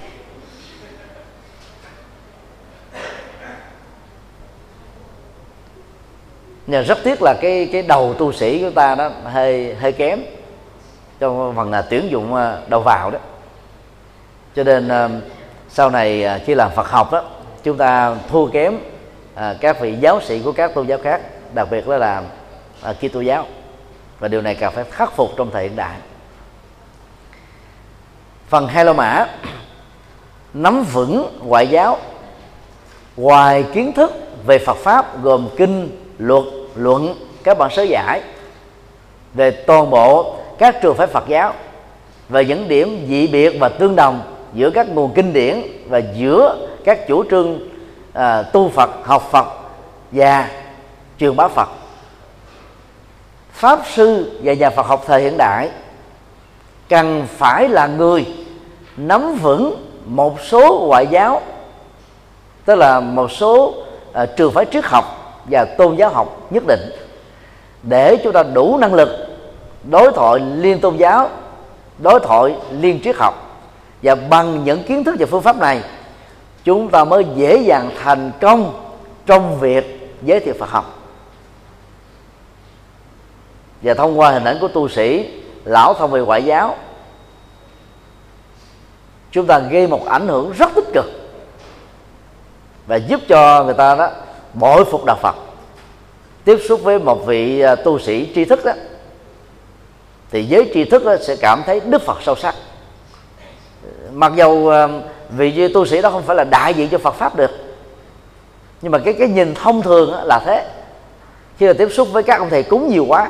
[6.70, 10.20] nhưng rất tiếc là cái cái đầu tu sĩ của ta đó hơi hơi kém.
[11.20, 13.20] Trong phần là tuyển dụng à, đầu vào đó.
[14.55, 15.09] Cho nên à,
[15.70, 17.24] sau này à, khi làm Phật học đó,
[17.63, 18.78] chúng ta thua kém
[19.59, 21.22] các vị giáo sĩ của các tôn giáo khác,
[21.53, 22.24] đặc biệt là làm
[22.95, 23.45] Kitô giáo.
[24.20, 25.97] Và điều này cần phải khắc phục trong thời hiện đại.
[28.47, 29.26] Phần hai lô mã,
[30.53, 31.97] nắm vững ngoại giáo,
[33.17, 34.11] ngoài kiến thức
[34.45, 36.43] về Phật pháp gồm kinh, luật
[36.80, 38.21] luận các bản sớ giải
[39.34, 41.53] về toàn bộ các trường phái Phật giáo
[42.30, 44.21] và những điểm dị biệt và tương đồng
[44.53, 47.59] giữa các nguồn kinh điển và giữa các chủ trương
[48.13, 49.47] à, tu Phật học Phật
[50.11, 50.49] và
[51.19, 51.69] truyền bá Phật.
[53.51, 55.69] Pháp sư và nhà Phật học thời hiện đại
[56.89, 58.25] cần phải là người
[58.97, 61.41] nắm vững một số ngoại giáo
[62.65, 63.73] tức là một số
[64.23, 66.91] uh, trường phái triết học và tôn giáo học nhất định,
[67.84, 69.10] để chúng ta đủ năng lực
[69.89, 71.30] đối thoại liên tôn giáo,
[71.97, 73.34] đối thoại liên triết học.
[74.04, 75.82] Và bằng những kiến thức và phương pháp này,
[76.64, 78.91] chúng ta mới dễ dàng thành công
[79.26, 81.00] trong việc giới thiệu Phật học.
[83.82, 85.30] Và thông qua hình ảnh của tu sĩ,
[85.66, 86.76] lão thông về ngoại giáo,
[89.32, 91.06] chúng ta gây một ảnh hưởng rất tích cực
[92.88, 94.10] và giúp cho người ta đó
[94.54, 95.36] bội phục đạo Phật.
[96.43, 98.72] Tiếp xúc với một vị à, tu sĩ tri thức đó
[100.32, 102.56] thì giới tri thức đó sẽ cảm thấy Đức Phật sâu sắc.
[104.12, 104.88] Mặc dầu à,
[105.30, 107.52] vị tu sĩ đó không phải là đại diện cho Phật pháp được
[108.82, 110.66] nhưng mà cái cái nhìn thông thường là thế.
[111.58, 113.30] Khi mà tiếp xúc với các ông thầy cúng nhiều quá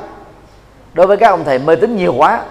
[0.92, 2.42] đối với các ông thầy mê tín nhiều quá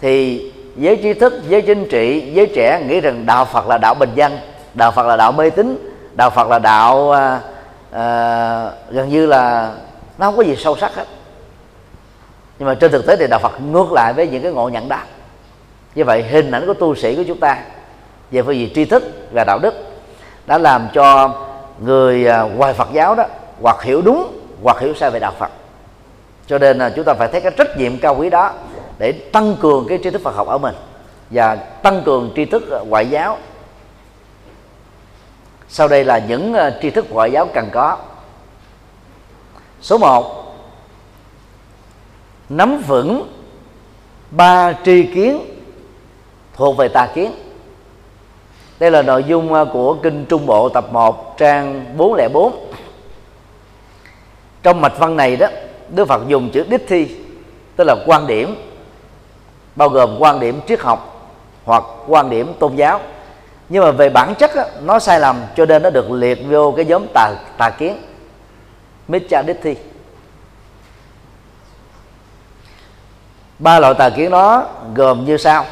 [0.00, 0.42] thì
[0.76, 4.10] giới tri thức giới chính trị giới trẻ nghĩ rằng đạo phật là đạo bình
[4.14, 4.38] dân
[4.74, 7.57] đạo phật là đạo mê tín đạo phật là đạo uh,
[7.90, 9.72] à, gần như là
[10.18, 11.06] nó không có gì sâu sắc hết.
[12.58, 14.88] Nhưng mà trên thực tế thì đạo phật ngược lại với những cái ngộ nhận
[14.88, 14.98] đó.
[15.94, 17.58] Như vậy hình ảnh của tu sĩ của chúng ta
[18.30, 19.74] về phương diện tri thức và đạo đức
[20.46, 21.34] đã làm cho
[21.80, 23.24] người à, ngoài phật giáo đó
[23.60, 25.50] hoặc hiểu đúng hoặc hiểu sai về đạo phật.
[26.46, 28.52] Cho nên là chúng ta phải thấy cái trách nhiệm cao quý đó
[28.98, 30.74] để tăng cường cái tri thức Phật học ở mình
[31.30, 33.38] và tăng cường tri thức à, ngoại giáo
[35.68, 37.96] sau đây là những uh, tri thức ngoại giáo cần có.
[39.80, 40.44] Số 1
[42.48, 43.32] nắm vững
[44.30, 45.40] ba tri kiến
[46.54, 47.32] thuộc về tà kiến.
[48.78, 52.68] Đây là nội dung ờ, của kinh Trung Bộ tập 1 trang 404
[54.62, 55.46] trong mạch văn này đó
[55.88, 57.16] Đức Phật dùng chữ đích thi
[57.76, 58.54] tức là quan điểm
[59.76, 61.30] bao gồm quan điểm triết học
[61.64, 63.00] hoặc quan điểm tôn giáo
[63.68, 66.72] nhưng mà về bản chất á, nó sai lầm cho nên nó được liệt vô
[66.76, 68.02] cái nhóm tà tà kiến.
[69.08, 69.74] Mitcha Ditti
[73.58, 75.64] ba loại tà kiến đó gồm như sau.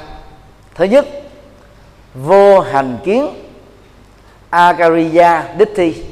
[0.75, 1.07] Thứ nhất
[2.15, 3.29] vô hành kiến
[4.51, 6.05] Akariya Ditti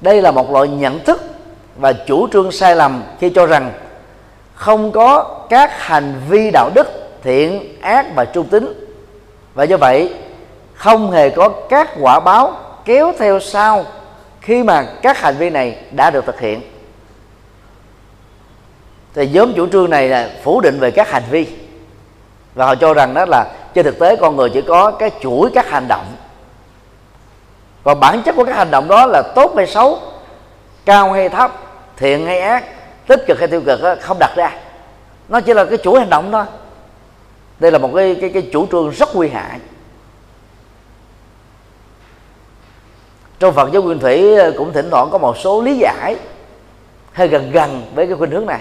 [0.00, 1.22] đây là một loại nhận thức
[1.76, 3.72] và chủ trương sai lầm khi cho rằng
[4.54, 6.86] không có các hành vi đạo đức
[7.22, 8.72] thiện ác và trung tính.
[9.54, 10.14] Và do vậy
[10.80, 13.84] không hề có các quả báo kéo theo sau
[14.40, 16.62] khi mà các hành vi này đã được thực hiện.
[19.14, 21.46] Thì nhóm chủ trương này là phủ định về các hành vi.
[22.54, 25.50] Và họ cho rằng đó là trên thực tế con người chỉ có cái chuỗi
[25.54, 26.06] các hành động.
[27.84, 29.98] Còn bản chất của các hành động đó là tốt hay xấu
[30.84, 31.52] cao hay thấp
[31.96, 32.64] thiện hay ác
[33.06, 34.52] tích cực hay tiêu cực đó, không đặt ra.
[35.28, 36.44] Nó chỉ là cái chuỗi hành động thôi.
[37.58, 39.58] Đây là một cái cái, cái chủ trương rất nguy hại.
[43.40, 46.16] Trong Phật giáo nguyên thủy ờ, cũng thỉnh thoảng có một số lý giải
[47.12, 48.60] hơi gần gần với cái khuynh hướng này.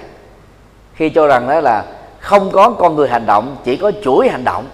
[0.93, 1.85] Khi cho rằng đó là
[2.19, 4.65] không có con người hành động, chỉ có chuỗi hành động.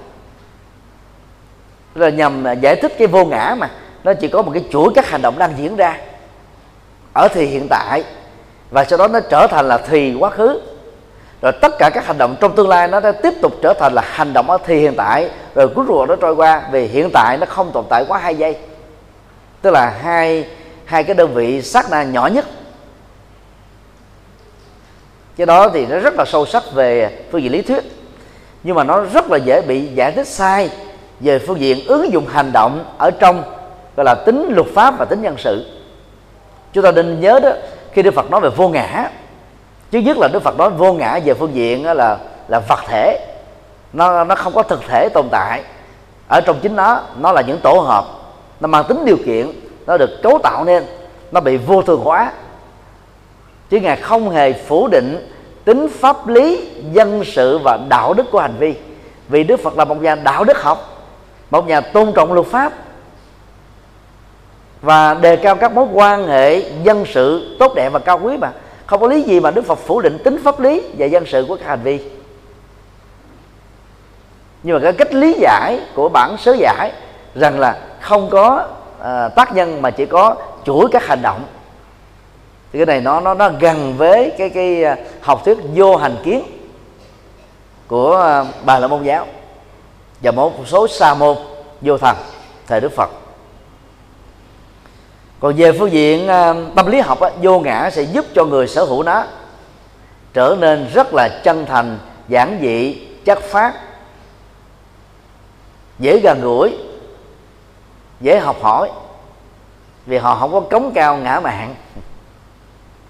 [1.96, 3.70] Là nhằm ờ, giải thích cái vô ngã mà,
[4.04, 5.98] nó chỉ có một cái chuỗi các hành động đang diễn ra
[7.14, 8.04] ở thì hiện tại,
[8.72, 10.62] và sau đó nó trở thành là thì quá khứ.
[11.42, 13.94] Rồi tất cả các hành động trong tương lai nó sẽ tiếp tục trở thành
[13.94, 17.10] là hành động ở thì hiện tại, rồi cuối cùng nó trôi qua vì hiện
[17.14, 18.58] tại nó không tồn tại quá hai giây
[19.66, 20.48] tức là hai
[20.86, 22.46] hai cái đơn vị sát na nhỏ nhất.
[25.38, 27.84] Cái đó thì nó rất là sâu sắc về phương diện lý thuyết,
[28.64, 30.70] nhưng mà nó rất là dễ bị giải thích sai
[31.20, 33.44] về phương diện ứng dụng hành động ở trong,
[33.96, 35.66] gọi là tính luật pháp và tính nhân sự.
[36.74, 37.50] Chúng ta nên nhớ đó,
[37.92, 39.10] khi đức phật nói về vô ngã
[39.92, 43.28] chứ nhất là đức phật nói vô ngã về phương diện là là vật thể.
[43.94, 45.64] Nó nó không có thực thể tồn tại.
[46.28, 48.06] Ở trong chính nó nó là những tổ hợp
[48.60, 49.52] nó mang tính điều kiện,
[49.88, 50.84] nó được cấu tạo nên,
[51.32, 52.32] nó bị vô thường hóa.
[53.70, 55.32] Chứ ngài không hề phủ định
[55.66, 58.74] tính pháp lý, dân sự và đạo đức của hành vi.
[59.30, 61.08] Vì đức phật là một nhà đạo đức học,
[61.52, 62.74] một nhà tôn trọng luật pháp
[64.82, 68.52] và đề cao các mối quan hệ dân sự tốt đẹp và cao quý mà.
[68.86, 71.46] Không có lý gì mà đức phật phủ định tính pháp lý và dân sự
[71.48, 72.00] của các hành vi.
[74.64, 76.92] Nhưng mà cái cách lý giải của bản sớ giải
[77.36, 78.68] rằng là không có
[79.00, 80.36] à, tác nhân mà chỉ có
[80.66, 81.44] chuỗi các hành động.
[82.74, 86.16] Thì cái này nó nó nó gần với cái cái ờ, học thuyết vô hành
[86.24, 86.44] kiến
[87.88, 89.28] của ờ, bà la môn giáo
[90.22, 91.38] và một số sa môn
[91.82, 92.16] vô thần
[92.68, 93.10] thời đức phật.
[95.40, 96.28] Còn về phương diện
[96.76, 99.24] tâm lý học á, vô ngã sẽ giúp cho người sở hữu nó
[100.34, 102.94] trở nên rất là chân thành giản dị
[103.26, 103.74] chất phát
[106.00, 106.78] dễ gần gũi
[108.22, 108.90] dễ học hỏi.
[110.06, 111.76] Vì họ không có cống cao ngã mạng.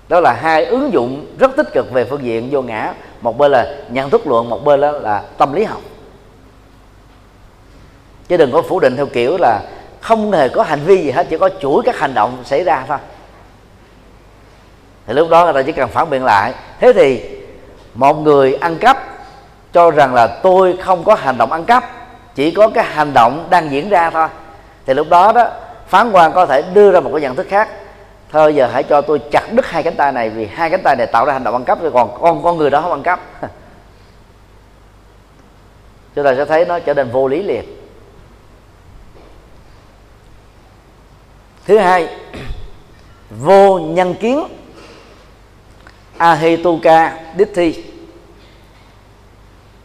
[0.10, 2.94] Đó là hai ứng dụng rất tích cực về phương diện vô ngã.
[3.22, 5.82] Một bên là nhận thức luận, một bên đó là tâm lý học.
[8.28, 9.62] Chứ đừng có phủ định theo kiểu là
[10.02, 12.84] không hề có hành vi gì hết, chỉ có chuỗi các hành động xảy ra
[12.88, 12.98] thôi.
[15.08, 16.54] Thì lúc đó người ta chỉ cần phản biện lại.
[16.80, 17.22] Thế thì
[17.94, 18.98] một người ăn cắp
[19.74, 21.84] cho rằng là tôi không có hành động ăn cắp,
[22.36, 24.28] chỉ có cái hành động đang diễn ra thôi
[24.86, 25.52] thì lúc đó đó,
[25.88, 27.70] phán quan có thể đưa ra một cái nhận thức khác.
[28.32, 30.96] Thôi giờ hãy cho tôi chặt đứt hai cánh tay này vì hai cánh tay
[30.96, 33.04] này tạo ra hành động ăn cắp rồi còn con con người đó không ăn
[33.04, 33.20] cắp.
[36.16, 37.64] Chúng ta sẽ thấy nó trở nên vô lý liền.
[41.66, 42.10] Thứ hai,
[43.30, 44.44] vô nhân kiến.
[46.18, 47.84] Ahituka ditti.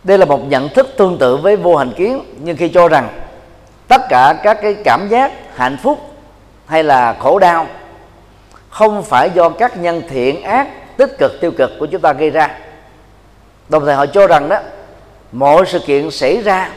[0.04, 3.29] Đây là một nhận thức tương tự với vô hành kiến, nhưng khi cho rằng
[3.90, 5.98] tất cả các cái cảm giác hạnh phúc
[6.66, 7.66] hay là khổ đau
[8.68, 12.30] không phải do các nhân thiện ác tích cực, tiêu cực của chúng ta gây
[12.30, 12.58] ra.
[13.68, 14.58] Đồng thời họ cho rằng đó,
[15.32, 16.70] mọi sự kiện xảy ra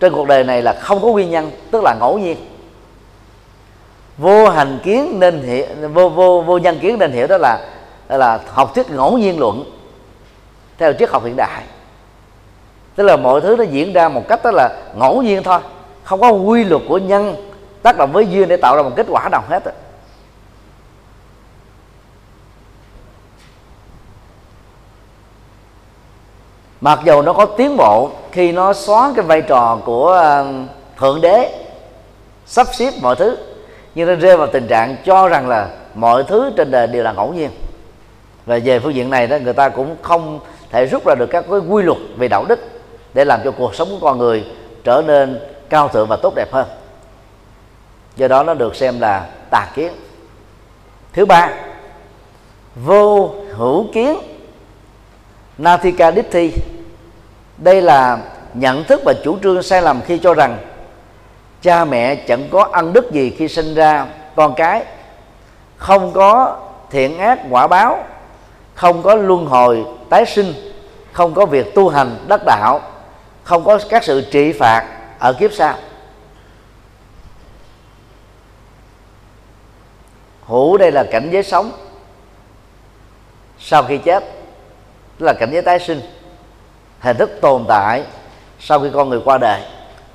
[0.00, 2.36] trên cuộc đời này là không có nguyên nhân, tức là ngẫu nhiên.
[4.18, 7.58] Vô hành kiến nên hiểu, vô vô vô nhân kiến nên hiểu đó là
[8.08, 9.64] đó là học thuyết ngẫu nhiên luận
[10.78, 11.62] theo triết học hiện đại.
[12.94, 15.60] Tức là mọi thứ nó diễn ra một cách đó là ngẫu nhiên thôi
[16.06, 17.36] không có quy luật của nhân
[17.82, 19.62] tác động với duyên để tạo ra một kết quả nào hết
[26.80, 30.46] mặc dù nó có tiến bộ, khi nó xóa cái vai trò của ờ,
[30.98, 31.64] thượng đế,
[32.46, 33.36] sắp xếp mọi thứ,
[33.94, 37.12] nhưng nó rơi vào tình trạng cho rằng là mọi thứ trên đời đều là
[37.12, 37.50] ngẫu nhiên.
[38.46, 40.40] Và về phương diện này đó, người ta cũng không
[40.70, 42.58] thể rút ra được các cái quy luật về đạo đức
[43.14, 44.44] để làm cho cuộc sống của con người
[44.84, 46.66] trở nên cao thượng và tốt đẹp hơn.
[48.16, 49.92] Do đó nó được xem là tà kiến.
[51.12, 51.50] Thứ ba,
[52.76, 54.18] vô hữu kiến.
[55.58, 56.52] Nathika dithi
[57.58, 58.18] đây là
[58.54, 60.58] nhận thức và chủ trương sai lầm khi cho rằng
[61.62, 64.06] cha mẹ chẳng có ăn đức gì khi sinh ra
[64.36, 64.84] con cái,
[65.76, 66.58] không có
[66.90, 68.04] thiện ác quả báo,
[68.74, 70.54] không có luân hồi tái sinh,
[71.12, 72.80] không có việc tu hành đắc đạo,
[73.42, 75.78] không có các sự trị phạt ở kiếp sau.
[80.46, 81.72] Hữu đây là cảnh giới sống.
[83.58, 84.24] Sau khi chết,
[85.18, 86.00] tức là cảnh giới tái sinh.
[87.00, 88.04] Hình thức tồn tại
[88.60, 89.62] sau khi con người qua đời.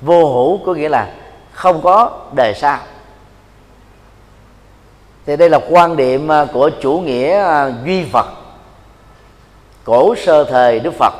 [0.00, 1.08] Vô hữu có nghĩa là
[1.52, 2.78] không có đời sau.
[5.26, 8.26] Thì đây là quan điểm à, của chủ nghĩa à, duy phật.
[9.84, 11.12] Cổ sơ thời đức phật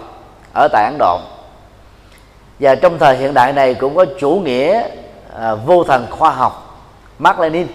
[0.55, 1.21] ở tại ấn độ
[2.59, 4.83] và trong thời hiện đại này cũng có chủ nghĩa
[5.37, 6.79] à, vô thần khoa học
[7.19, 7.67] Mark Lenin.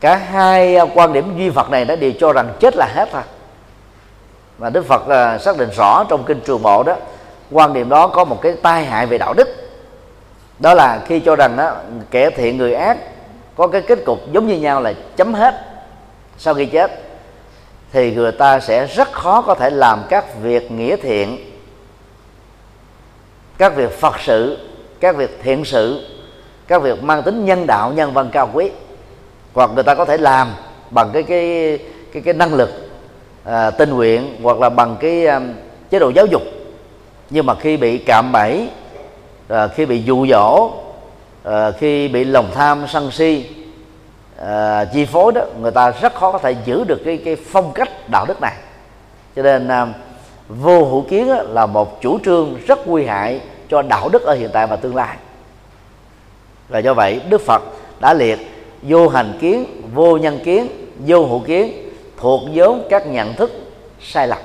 [0.00, 3.08] Cả hai à, quan điểm duy vật này đã đều cho rằng chết là hết
[3.12, 3.22] thôi.
[4.58, 6.96] Và Đức Phật à, xác định rõ trong kinh Trường Bộ đó
[7.50, 9.48] quan điểm đó có một cái tai hại về đạo đức.
[10.58, 11.72] Đó là khi cho rằng đó,
[12.10, 12.98] kẻ thiện người ác
[13.56, 15.54] có cái kết cục giống như nhau là chấm hết
[16.38, 17.00] sau khi chết
[17.92, 21.55] thì người ta sẽ rất khó có thể làm các việc nghĩa thiện
[23.58, 24.58] các việc phật sự
[25.00, 26.06] các việc thiện sự
[26.66, 28.70] các việc mang tính nhân đạo nhân văn cao quý.
[29.54, 30.54] Hoặc người ta có thể làm
[30.90, 31.78] bằng cái cái
[32.12, 32.70] cái cái năng lực
[33.44, 35.52] à, tinh nguyện hoặc là bằng cái um,
[35.90, 36.42] chế độ giáo dục.
[37.30, 38.68] Nhưng mà khi bị cạm bẫy
[39.48, 40.70] à, khi bị dụ dỗ
[41.44, 43.46] à, khi bị lòng tham sân si
[44.38, 47.72] à, chi phối đó người ta rất khó có thể giữ được cái cái phong
[47.72, 48.54] cách đạo đức này.
[49.36, 49.86] Cho nên à,
[50.48, 54.50] vô hữu kiến là một chủ trương rất nguy hại cho đạo đức ở hiện
[54.52, 55.16] tại và tương lai.
[56.68, 57.62] Và do vậy, đức phật
[58.00, 58.38] đã liệt
[58.82, 60.68] vô hành kiến, vô nhân kiến,
[61.06, 63.50] vô hữu kiến thuộc vốn các nhận thức
[64.00, 64.38] sai lầm.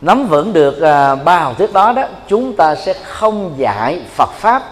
[0.00, 4.30] Nắm vững được à, ba học thuyết đó đó, chúng ta sẽ không dạy Phật
[4.30, 4.62] pháp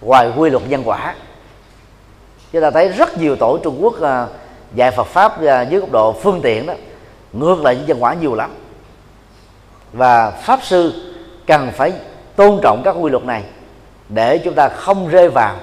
[0.00, 1.14] ngoài quy luật nhân quả
[2.54, 4.26] chúng ta thấy rất nhiều tổ Trung Quốc à,
[4.74, 6.74] dạy Phật pháp uh, dưới góc độ phương tiện đó
[7.32, 8.54] ngược lại với nhân quả nhiều lắm.
[9.92, 11.12] Và pháp sư
[11.46, 11.92] cần phải
[12.36, 13.44] tôn trọng các quy luật này
[14.08, 15.56] để chúng ta không rơi vào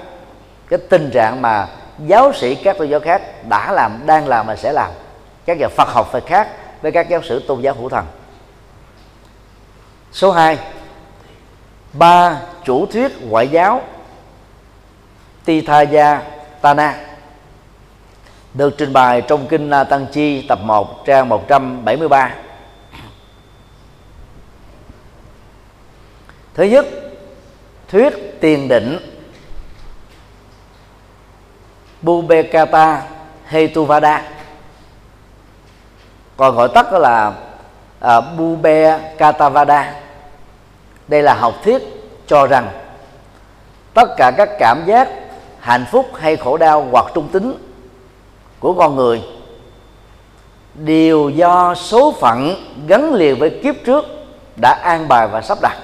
[0.68, 1.68] cái tình trạng mà
[2.06, 4.90] giáo sĩ các tôn giáo khác đã làm đang làm và sẽ làm.
[5.46, 6.48] Các nhà Phật học phải khác
[6.82, 8.04] với các giáo sử tôn giáo hữu thần.
[10.12, 10.58] Số 2
[11.92, 13.82] ba chủ thuyết ngoại giáo
[15.44, 16.20] Tithaya
[16.62, 16.94] Tana.
[18.54, 22.34] Được trình bày trong kinh Tăng Chi tập 1 trang 173
[26.54, 26.86] thứ nhất
[27.88, 28.98] thuyết tiền định.
[32.02, 33.02] Bubekata
[33.46, 34.22] Hetuvada.
[36.36, 37.32] Còn gọi tắt là
[38.00, 39.94] à, uh, Bube Katavada
[41.08, 41.82] đây là học thuyết
[42.26, 42.68] cho rằng
[43.94, 45.08] tất cả các cảm giác
[45.62, 47.54] hạnh phúc hay khổ đau hoặc trung tính
[48.60, 49.22] của con người
[50.74, 52.54] đều do số phận
[52.86, 54.04] gắn liền với kiếp trước
[54.56, 55.76] đã an bài và sắp đặt.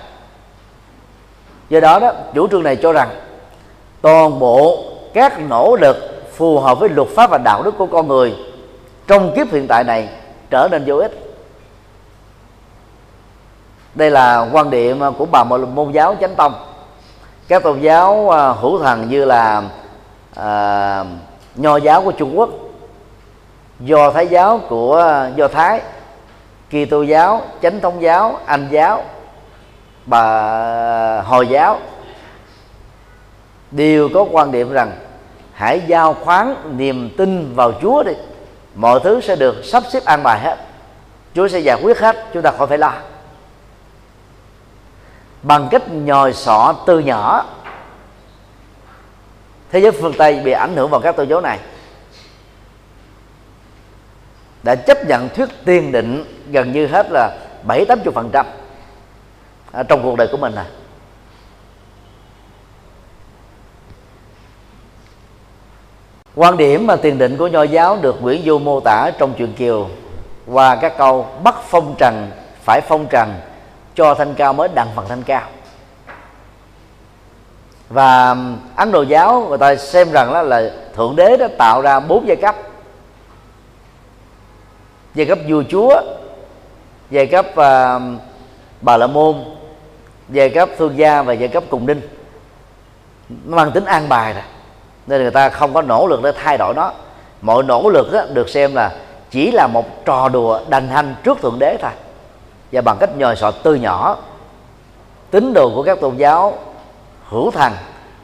[1.68, 3.08] Do đó đó, chủ trương này cho rằng
[4.00, 5.96] toàn bộ các nỗ lực
[6.36, 8.34] phù hợp với luật pháp và đạo đức của con người
[9.06, 10.08] trong kiếp hiện tại này
[10.50, 11.34] trở nên vô ích.
[13.94, 16.54] Đây là quan điểm của bà môn giáo chánh tông
[17.49, 19.62] các tôn giáo à, hữu thần như là
[20.34, 21.05] à,
[21.55, 22.51] nho giáo của trung quốc
[23.80, 25.80] do thái giáo của à, do thái
[26.70, 29.03] kỳ tô giáo chánh thống giáo anh giáo
[30.07, 31.78] bà à, hồi giáo
[33.70, 34.92] đều có quan điểm rằng
[35.53, 38.12] hãy giao khoán niềm tin vào chúa đi.
[38.74, 40.57] Mọi thứ sẽ được sắp xếp an bài hết.
[41.34, 42.92] Chúa sẽ giải quyết hết chúng ta khỏi phải lo
[45.43, 47.47] bằng cách nhồi sọ từ nhỏ.
[49.70, 51.59] Thế giới phương tây bị ảnh hưởng vào các tôn giáo này.
[54.62, 58.47] Đã chấp nhận thuyết tiên định gần như hết là bảy, tám chục phần trăm
[59.72, 60.64] à, trong cuộc đời của mình à.
[66.34, 69.53] Quan điểm mà tiền định của nho giáo được Nguyễn Du mô tả trong truyện
[69.53, 69.89] Kiều
[70.47, 72.30] qua các câu bắt phong trần,
[72.64, 73.34] phải phong trần
[73.99, 75.42] cho thanh cao mới đặng phần thanh cao.
[77.88, 81.80] Và um, ấn độ giáo người ta xem rằng đó là thượng đế đã tạo
[81.80, 82.57] ra bốn giai cấp.
[85.14, 86.03] Giai cấp vua chúa
[87.11, 88.03] giai cấp uh,
[88.80, 89.44] bà la môn
[90.28, 92.01] giai cấp thương gia và giai cấp cùng đinh.
[93.28, 94.42] Nó mang tính an bài rồi
[95.07, 96.92] nên người ta không có nỗ lực để thay đổi nó.
[97.40, 98.92] Mọi nỗ lực đó, được xem là
[99.30, 101.90] chỉ là một trò đùa đành hành trước thượng đế thôi
[102.72, 104.16] và bằng cách nhồi sọ từ nhỏ,
[105.30, 106.58] tín đồ của các tôn giáo
[107.28, 107.72] hữu thần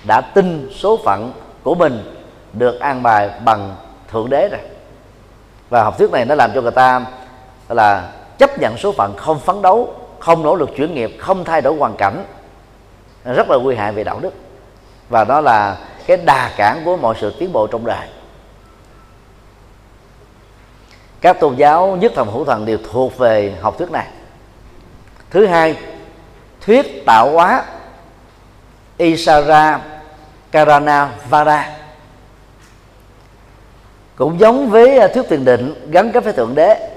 [0.06, 1.32] đã tin số phận
[1.62, 2.14] của mình
[2.52, 3.76] được an bài bằng
[4.10, 4.60] thượng đế rồi.
[5.70, 7.06] Và học thuyết này nó làm cho người ta
[7.68, 11.60] là chấp nhận số phận, không phấn đấu, không nỗ lực chuyển nghiệp, không thay
[11.60, 12.24] đổi hoàn cảnh.
[13.24, 14.34] Rất là nguy hại về đạo đức.
[15.08, 15.76] Và đó là
[16.06, 18.08] cái đà cản của mọi sự tiến bộ trong đời.
[21.20, 24.06] Các tôn giáo nhất thần hữu thần đều thuộc về học thuyết này
[25.34, 25.76] thứ hai,
[26.66, 27.64] thuyết tạo hóa,
[28.96, 29.80] Isara
[30.52, 31.70] Karana Vara
[34.16, 36.90] cũng giống với à, thuyết tiền định gắn kết với thượng đế,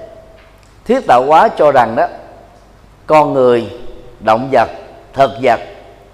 [0.86, 2.06] thuyết tạo hóa cho rằng đó,
[3.06, 3.70] con người,
[4.20, 4.68] động vật,
[5.12, 5.60] thực vật,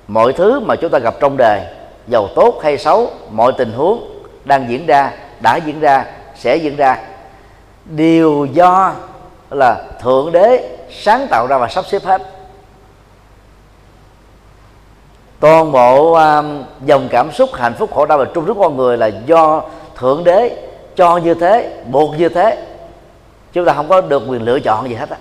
[0.08, 1.60] mọi thứ mà chúng ta gặp trong đời,
[2.08, 5.10] giàu tốt hay xấu, mọi tình huống đang diễn ra,
[5.40, 6.04] đã diễn ra,
[6.36, 6.98] sẽ diễn ra,
[7.84, 8.94] đều do
[9.54, 12.22] là thượng đế sáng tạo ra và sắp xếp hết.
[15.40, 18.96] Toàn bộ um, dòng cảm xúc hạnh phúc khổ đau và trung sức con người
[18.96, 19.62] là do
[19.96, 22.66] thượng đế cho như thế buộc như thế
[23.52, 25.16] chúng ta không có được quyền lựa chọn gì hết á.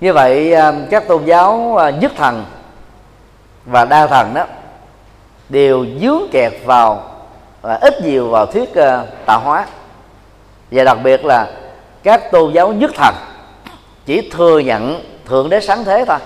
[0.00, 2.44] Như vậy um, các tôn giáo uh, nhất thần
[3.64, 4.46] và đa thần đó
[5.54, 7.10] đều dướng kẹt vào
[7.62, 9.66] và ít nhiều vào thuyết uh, tạo hóa.
[10.70, 11.50] Và đặc biệt là
[12.02, 13.14] các tôn giáo nhất thần
[14.06, 16.18] chỉ thừa nhận thượng đế sáng thế thôi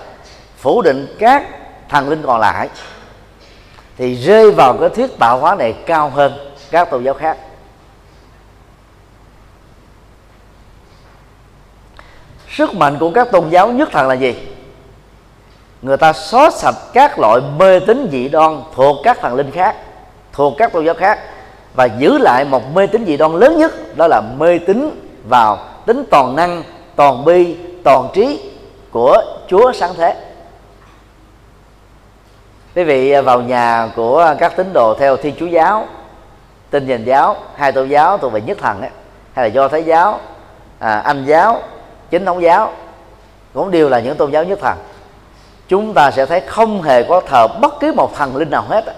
[0.57, 1.43] phủ định các
[1.89, 2.69] thần linh còn lại
[3.97, 6.33] thì rơi vào cái thuyết tạo hóa này cao hơn
[6.71, 7.37] các tôn giáo khác.
[12.49, 14.35] Sức mạnh của các tôn giáo nhất thần là gì?
[15.81, 19.75] Người ta xóa sạch các loại mê tín dị đoan thuộc các thần linh khác
[20.33, 21.19] thuộc các tôn giáo khác
[21.73, 25.57] và giữ lại một mê tín dị đoan lớn nhất đó là mê tín vào
[25.85, 26.63] tính toàn năng
[26.95, 28.51] toàn bi toàn trí
[28.91, 30.15] của Chúa sáng thế.
[32.75, 35.85] Quý vị vào nhà của các tín đồ theo thiên chúa giáo
[36.69, 38.89] tin nhìn giáo hai tôn giáo thuộc về nhất thần ấy,
[39.33, 40.19] hay là do thái giáo
[40.79, 41.61] à, anh giáo
[42.09, 42.71] chính thống giáo
[43.53, 44.77] cũng đều là những tôn giáo nhất thần
[45.69, 48.95] chúng ta sẽ thấy không hề có thờ bất cứ một thần linh nào hết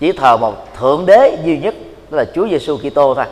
[0.00, 1.74] chỉ thờ một thượng đế duy nhất,
[2.10, 3.24] đó là Chúa Giêsu Kitô thôi.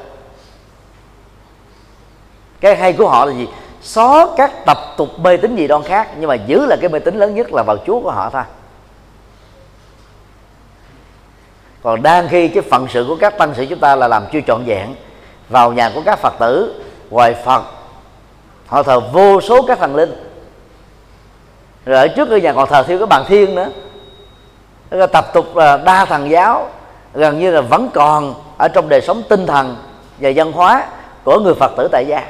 [2.60, 3.48] Cái hay của họ là gì?
[3.82, 6.98] Xóa các tập tục mê tín gì đoan khác, nhưng mà giữ là cái mê
[6.98, 8.42] tín lớn nhất là vào Chúa của họ thôi.
[11.82, 14.40] Còn đang khi cái phận sự của các tăng sĩ chúng ta là làm chưa
[14.46, 14.94] trọn vẹn,
[15.48, 17.62] vào nhà của các phật tử, ngoài phật,
[18.66, 20.33] họ thờ vô số các thần linh
[21.84, 23.68] rồi ở trước cái nhà còn thờ thiêu cái bàn thiên nữa.
[24.90, 26.68] Cái tập tục là đa thần giáo,
[27.14, 29.76] gần như là vẫn còn ở trong đời sống tinh thần
[30.18, 30.86] và văn hóa
[31.24, 32.26] của người phật tử tại gia.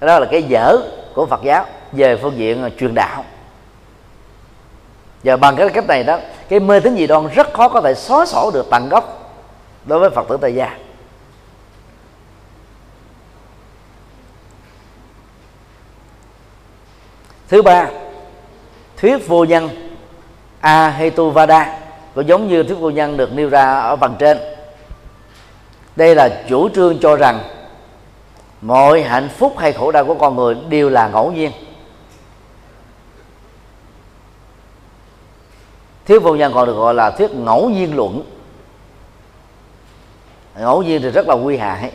[0.00, 0.78] Đó là cái dở
[1.14, 3.24] của phật giáo về phương diện truyền đạo.
[5.24, 7.94] Và bằng cái cách này đó, cái mê tín dị đoan rất khó có thể
[7.94, 9.32] xóa sổ được tận gốc
[9.84, 10.70] đối với phật tử tại gia.
[17.54, 17.88] Thứ ba,
[18.96, 19.68] thuyết vô nhân
[20.60, 21.78] Ahetuvada
[22.14, 24.38] cũng giống như thuyết vô nhân được nêu ra ở phần trên.
[25.96, 27.40] Đây là chủ trương cho rằng
[28.60, 31.52] mọi hạnh phúc hay khổ đau của con người đều là ngẫu nhiên.
[36.06, 38.22] Thuyết vô nhân còn được gọi là thuyết ngẫu nhiên luận.
[40.58, 41.92] Ngẫu nhiên thì rất là nguy hại.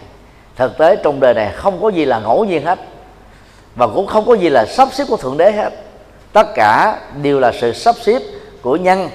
[0.55, 2.79] Thực tế trong đời này không có gì là ngẫu nhiên hết
[3.79, 5.69] và cũng không có gì là sắp xếp của thượng đế hết.
[6.33, 8.21] Tất cả đều là sự sắp xếp
[8.61, 9.09] của nhân,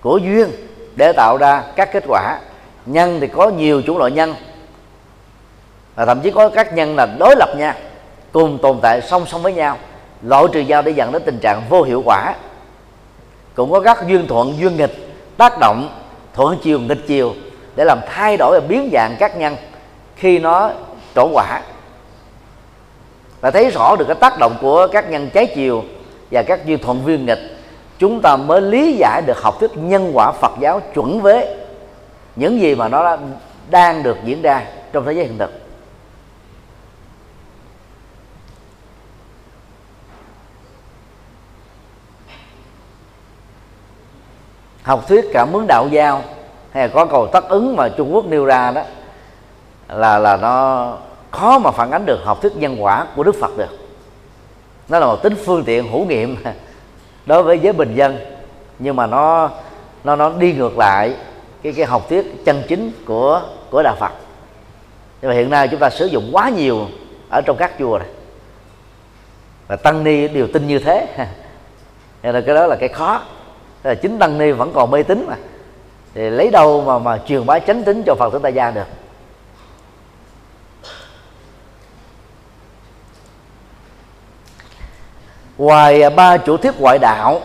[0.00, 0.48] của duyên
[0.96, 2.38] để tạo ra các kết quả.
[2.86, 4.34] Nhân thì có nhiều chủng loại nhân,
[5.94, 7.74] và thậm chí có các nhân là đối lập nhau
[8.32, 9.78] cùng tồn tại song song với nhau,
[10.22, 12.34] loại trừ nhau để dẫn đến tình trạng vô hiệu quả.
[13.54, 15.88] Cũng có các duyên thuận, duyên nghịch, tác động,
[16.34, 17.34] thuận chiều, nghịch chiều
[17.76, 19.56] để làm thay đổi và biến dạng các nhân
[20.16, 20.70] khi nó
[21.14, 21.60] trổ quả
[23.44, 25.84] và thấy rõ được cái tác động của các nhân trái chiều
[26.30, 27.38] và các duy thuận viên nghịch,
[27.98, 31.56] chúng ta mới lý giải được học thuyết nhân quả Phật giáo chuẩn với
[32.36, 33.16] những gì mà nó
[33.70, 35.50] đang được diễn ra trong thế giới hiện thực.
[44.82, 46.22] Học thuyết cảm ứng đạo giao
[46.72, 48.82] hay là có cầu tác ứng mà Trung Quốc nêu ra đó
[49.88, 50.96] là là nó
[51.34, 53.78] khó mà phản ánh được học thuyết nhân quả của Đức Phật được.
[54.88, 56.36] Nó là một tính phương tiện hữu nghiệm
[57.26, 58.18] đối với giới bình dân,
[58.78, 59.50] nhưng mà nó
[60.04, 61.14] nó nó đi ngược lại
[61.62, 64.12] cái cái học thuyết chân chính của của đạo Phật.
[65.22, 66.86] Nhưng mà hiện nay chúng ta sử dụng quá nhiều
[67.30, 68.08] ở trong các chùa này.
[69.66, 71.06] Và tăng ni đều tin như thế.
[72.22, 73.22] Nên là cái đó là cái khó.
[73.82, 75.36] Là chính tăng ni vẫn còn mê tín mà.
[76.14, 78.86] Thì lấy đâu mà mà truyền bá chánh tính cho phật tử tại gia được?
[85.58, 87.40] Ngoài à, ba chủ thuyết ngoại đạo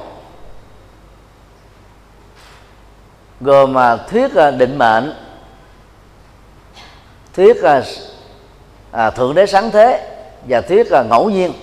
[3.41, 5.13] gồm mà thuyết à, định mệnh
[7.33, 7.81] thuyết à,
[8.91, 10.15] à, thượng đế sáng thế
[10.47, 11.53] và thuyết ngẫu nhiên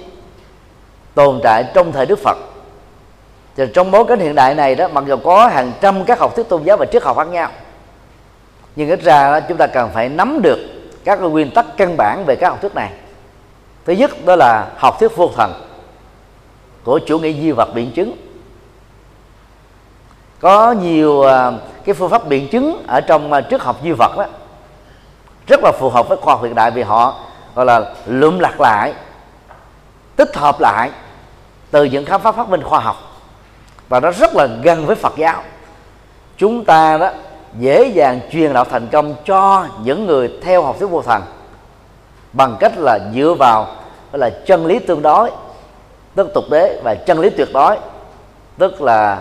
[1.15, 2.37] tồn tại trong thời đức phật.
[3.57, 6.37] Thì trong bối cảnh hiện đại này đó mặc dù có hàng trăm các học
[6.37, 7.51] thuyết tôn giáo và triết học khác nhau
[8.77, 10.59] nhưng ít ra đó, chúng ta cần phải nắm được
[11.05, 12.91] các nguyên tắc căn bản về các học thuyết này.
[13.85, 15.66] Thứ nhất đó là học thuyết vô thần
[16.87, 18.17] của chủ nghĩa duy vật biện chứng.
[20.41, 21.53] Có nhiều à,
[21.85, 24.25] cái phương pháp biện chứng ở trong à, triết học duy vật đó
[25.47, 27.15] rất là phù hợp với khoa học hiện đại vì họ,
[27.55, 28.95] gọi là, lượm lặt lại,
[30.17, 30.91] tích hợp lại
[31.71, 32.97] từ những khám phá phát minh khoa học.
[33.89, 35.43] Và nó rất là gần với Phật giáo.
[36.37, 37.11] Chúng ta đó
[37.59, 41.23] dễ dàng truyền đạo thành công cho những người theo học thuyết vô thần
[42.33, 43.67] bằng cách là dựa vào
[44.13, 45.31] là, chân lý tương đối
[46.17, 47.77] tức tục đế và chân lý tuyệt đối.
[48.59, 49.21] Tức là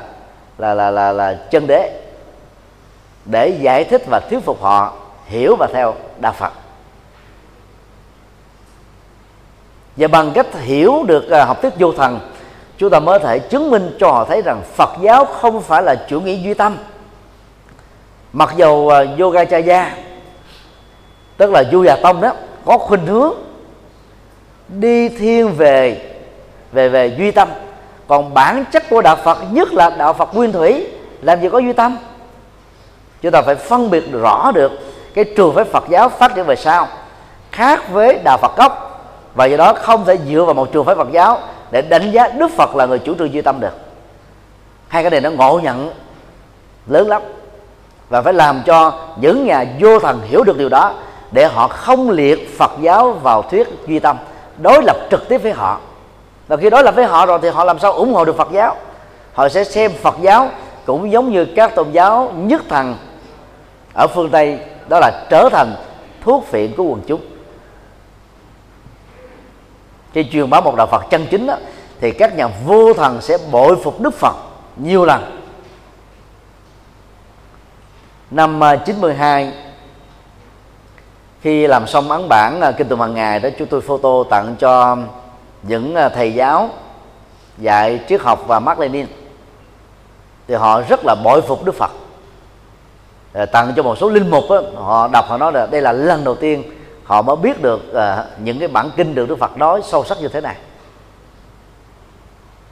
[0.58, 2.02] là là là là chân đế.
[3.26, 4.94] Để giải thích và thuyết phục họ
[5.26, 6.54] hiểu và theo đạo Phật.
[9.98, 12.20] Và bằng cách hiểu được à, học thuyết vô thần
[12.78, 15.96] chúng ta mới thể chứng minh cho họ thấy rằng Phật giáo không phải là
[16.10, 16.78] chủ nghĩa duy tâm.
[18.34, 18.92] Mặc dù
[19.46, 19.98] cha gia,
[21.38, 22.34] tức là Du Già Tông đó
[22.66, 23.34] có khuynh hướng
[24.68, 26.15] đi thiên về
[26.72, 27.50] về về duy tâm.
[28.08, 30.88] Còn bản chất của đạo Phật, nhất là đạo Phật nguyên thủy,
[31.22, 31.98] làm gì có duy tâm?
[33.22, 34.72] Chúng ta phải phân biệt rõ được
[35.14, 36.88] cái trường phái Phật giáo phát triển về sau
[37.52, 38.92] khác với đạo Phật gốc.
[39.36, 41.40] Và do đó không thể dựa vào một trường phái Phật giáo
[41.72, 43.74] để đánh giá Đức Phật là người chủ trương duy tâm được.
[44.88, 45.92] Hai cái này nó ngộ nhận
[46.88, 47.22] lớn lắm.
[48.10, 50.94] Và phải làm cho những nhà vô thần hiểu được điều đó,
[51.32, 54.18] để họ không liệt Phật giáo vào thuyết duy tâm,
[54.58, 55.80] đối lập trực tiếp với họ
[56.48, 58.52] và khi đối lập với họ rồi thì họ làm sao ủng hộ được Phật
[58.52, 58.76] giáo?
[59.34, 60.50] Họ sẽ xem Phật giáo
[60.86, 62.96] cũng giống như các tôn giáo nhất thần
[63.94, 64.60] ở phương Tây
[64.90, 65.76] đó là trở thành
[66.22, 67.22] thuốc phiện của quần chúng.
[70.14, 71.58] Khi truyền bá một đạo Phật chân chính đó,
[72.02, 74.36] thì các nhà vô thần sẽ bội phục Đức Phật
[74.78, 75.42] nhiều lần.
[78.32, 79.54] Năm à, 92
[81.42, 84.56] khi làm xong ấn bản à, kinh tụng hàng ngày đó chúng tôi photo tặng
[84.60, 84.98] cho
[85.68, 86.70] những à, thầy giáo
[87.58, 89.08] dạy triết học và Mark Lenin
[90.48, 91.92] thì họ rất là bội phục Đức Phật.
[93.34, 95.92] Ờ, tặng cho một số linh mục đó, họ đọc họ nói là đây là
[95.92, 96.64] lần đầu tiên
[97.04, 100.18] họ mới biết được uh, những cái bản kinh được Đức Phật nói sâu sắc
[100.22, 100.56] như thế này.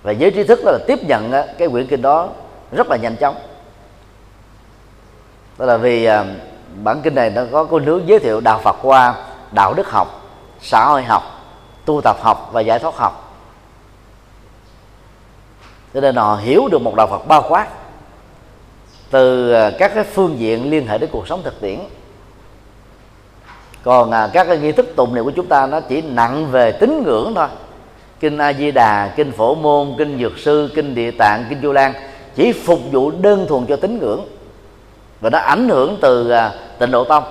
[0.04, 2.30] Và giới trí thức là tiếp nhận uh, cái quyển kinh đó
[2.72, 3.36] rất là nhanh chóng.
[5.58, 6.14] Đó là vì uh,
[6.84, 9.16] bản kinh này nó có cô nước giới thiệu đạo Phật qua
[9.52, 10.22] đạo đức học
[10.62, 11.33] xã hội học
[11.86, 13.36] tu tập học và giải thoát học.
[15.94, 17.68] Cho nên họ hiểu được một đạo Phật bao quát
[19.10, 21.80] từ à, các cái phương diện liên hệ đến cuộc sống thực tiễn.
[23.84, 26.72] Còn à, các cái nghi thức tụng niệm của chúng ta nó chỉ nặng về
[26.72, 27.48] tín ngưỡng thôi.
[28.20, 31.72] Kinh a di đà kinh phổ môn kinh dược sư kinh địa tạng kinh du
[31.72, 31.94] lan
[32.36, 34.26] chỉ phục vụ đơn thuần cho tín ngưỡng
[35.22, 37.24] và nó ảnh hưởng từ à, tịnh độ tông.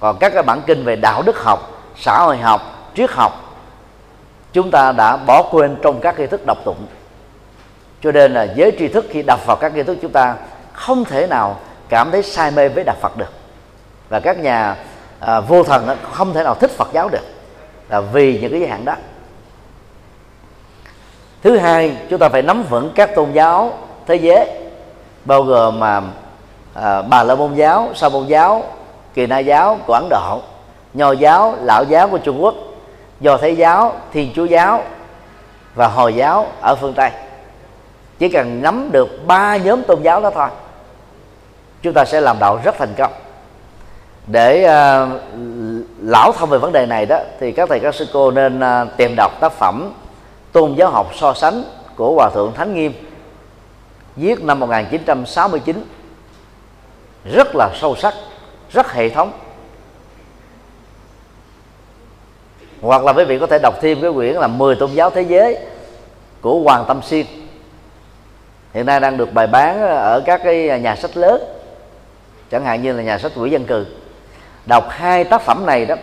[0.00, 3.52] Còn các cái bản kinh về đạo đức học xã hội học triết học
[4.52, 6.86] chúng ta đã bỏ quên trong các nghi thức đọc tụng.
[8.02, 10.36] Cho nên là giới tri thức khi đọc vào các nghi thức chúng ta
[10.72, 11.56] không thể nào
[11.88, 13.32] cảm thấy say mê với đạo Phật được.
[14.08, 14.76] Và các nhà
[15.20, 17.24] à, vô thần không thể nào thích Phật giáo được
[17.88, 18.94] là vì những cái giới hạn đó.
[21.42, 24.48] Thứ hai chúng ta phải nắm vững các tôn giáo thế giới
[25.24, 26.02] bao gồm mà
[26.74, 28.64] à, bà la môn giáo sa môn giáo
[29.14, 30.40] kỳ na giáo của ấn độ
[30.94, 32.54] nho giáo lão giáo của trung quốc
[33.22, 34.84] do thái giáo thiên chúa giáo
[35.74, 37.10] và hồi giáo ở phương tây.
[38.18, 40.48] Chỉ cần nắm được ba nhóm tôn giáo đó thôi
[41.82, 43.12] chúng ta sẽ làm đạo rất thành công.
[44.26, 45.08] Để uh,
[46.02, 48.88] lão thông về vấn đề này đó thì các thầy các sư cô nên uh,
[48.96, 49.92] tìm đọc tác phẩm
[50.52, 51.64] tôn giáo học so sánh
[51.96, 52.92] của hòa thượng Thánh Nghiêm
[54.16, 55.84] viết năm 1969
[57.24, 58.14] rất là sâu sắc
[58.70, 59.32] rất hệ thống.
[62.82, 65.22] Hoặc là quý vị có thể đọc thêm cái quyển là 10 tôn giáo thế
[65.22, 65.58] giới
[66.40, 67.26] của Hoàng Tâm Xuyên
[68.74, 71.42] hiện nay đang được bày bán ở các cái nhà sách lớn
[72.50, 73.86] chẳng hạn như là nhà sách quỹ dân cư.
[74.66, 75.94] Đọc hai tác phẩm này đó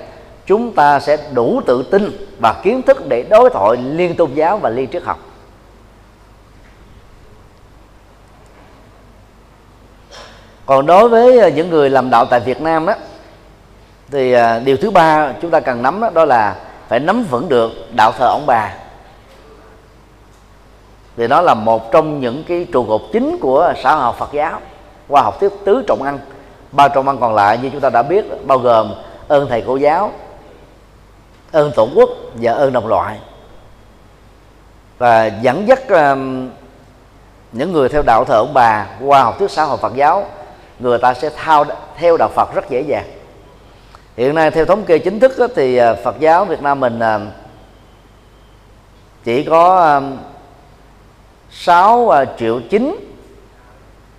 [0.45, 4.57] chúng ta sẽ đủ tự tin và kiến thức để đối thoại liên tôn giáo
[4.57, 5.19] và liên triết học.
[10.65, 12.93] Còn đối với những người làm đạo tại Việt Nam đó
[14.11, 16.55] thì à, điều thứ ba chúng ta cần nắm đó, đó là
[16.89, 18.73] phải nắm vững được đạo thờ ông bà.
[21.17, 24.59] Thì đó là một trong những cái trụ cột chính của xã hội Phật giáo
[25.07, 26.19] qua học thuyết tứ trọng ăn
[26.71, 28.93] ba trọng ăn còn lại như chúng ta đã biết bao gồm
[29.27, 30.11] ơn thầy cô giáo
[31.51, 33.19] ơn tổ quốc và ơn đồng loại.
[34.97, 36.49] Và dẫn dắt um,
[37.51, 40.25] những người theo đạo thờ ông bà qua học thuyết xã hội Phật giáo
[40.79, 43.18] người ta sẽ thao theo đạo Phật rất dễ dàng
[44.19, 46.99] hiện nay theo thống kê chính thức đó, thì à, Phật giáo Việt Nam mình
[46.99, 47.19] à,
[49.23, 50.01] chỉ có à,
[51.51, 52.95] 6 triệu chín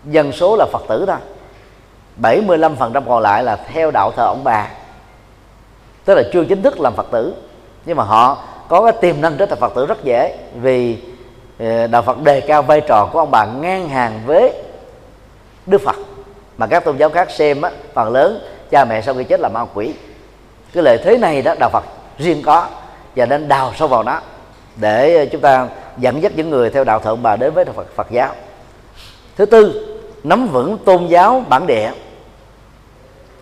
[0.04, 1.16] dân số là Phật tử thôi.
[2.22, 4.68] 75% còn lại là theo đạo thờ ông bà.
[6.04, 7.34] Tức là chưa chính thức làm phật tử.
[7.84, 10.98] Nhưng mà họ có cái tiềm năng trở thành phật tử rất dễ vì
[11.90, 14.52] đạo phật đề cao vai trò của ông bà ngang hàng với
[15.66, 15.96] đức phật.
[16.56, 18.40] Mà các tôn giáo khác xem á, phần lớn
[18.70, 19.94] cha mẹ sau khi chết là ma quỷ.
[20.72, 21.84] Cái lợi thế này đó đạo phật
[22.18, 22.66] riêng có
[23.16, 24.20] và nên đào sâu vào nó
[24.76, 25.68] để chúng ta
[25.98, 28.34] dẫn dắt những người theo đạo thượng bà đến với đạo phật phật giáo.
[29.36, 29.86] Thứ tư
[30.22, 31.92] nắm vững tôn giáo bản địa.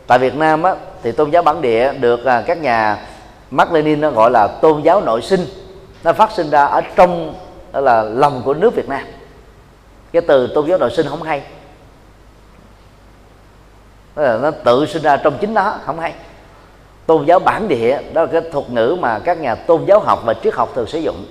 [0.07, 3.07] Tại Việt Nam á, thì tôn giáo bản địa được à, các nhà
[3.51, 5.47] Mark Lenin nó gọi là tôn giáo nội sinh.
[6.05, 7.35] Nó phát sinh ra ở trong
[7.73, 9.03] đó là lòng của nước Việt Nam.
[10.13, 11.43] Cái từ tôn giáo nội sinh không hay
[14.19, 16.15] đó là nó tự sinh ra trong chính nó không hay.
[17.07, 20.21] Tôn giáo bản địa đó là cái thuật ngữ mà các nhà tôn giáo học
[20.25, 21.27] và triết học thường sử dụng.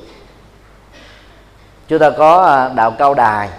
[1.87, 3.49] Chúng ta có à, đạo cao đài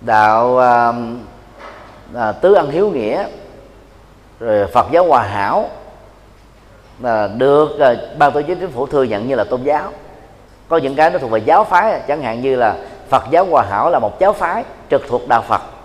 [0.00, 0.92] đạo à,
[2.14, 3.26] à, tứ ân hiếu nghĩa
[4.40, 5.70] rồi phật giáo hòa hảo
[7.00, 9.92] là được à, ban tổ chức chính phủ thừa nhận như là tôn giáo.
[10.68, 12.76] Có những cái nó thuộc về giáo phái chẳng hạn như là
[13.08, 15.75] phật giáo hòa hảo là một giáo phái trực thuộc đạo phật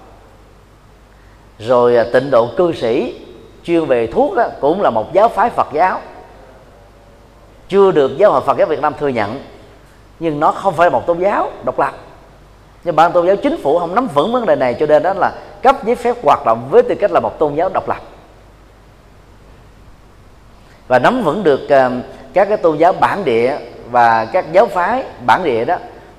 [1.67, 3.21] rồi à, tịnh độ cư sĩ
[3.63, 5.99] chuyên về thuốc đó, cũng là một giáo phái phật giáo.
[7.69, 9.43] Chưa được giáo hội phật giáo việt nam thừa nhận
[10.19, 11.93] nhưng nó không phải là một tôn giáo độc lập.
[12.83, 15.13] Nhưng ban tôn giáo chính phủ không nắm vững vấn đề này cho nên đó
[15.13, 15.33] là
[15.63, 18.01] cấp giấy phép hoạt động với tư cách là một tôn giáo độc lập.
[20.87, 21.91] Và nắm vững được uh,
[22.33, 23.57] các cái tôn giáo bản địa
[23.91, 25.77] và các giáo phái bản địa đó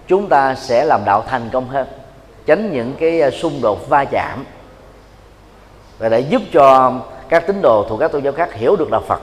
[0.09, 1.87] chúng ta sẽ làm đạo thành công hơn
[2.47, 4.45] tránh những cái à, xung đột va chạm
[5.99, 6.93] và để giúp cho
[7.29, 9.21] các tín đồ thuộc các tôn giáo khác hiểu được đạo Phật.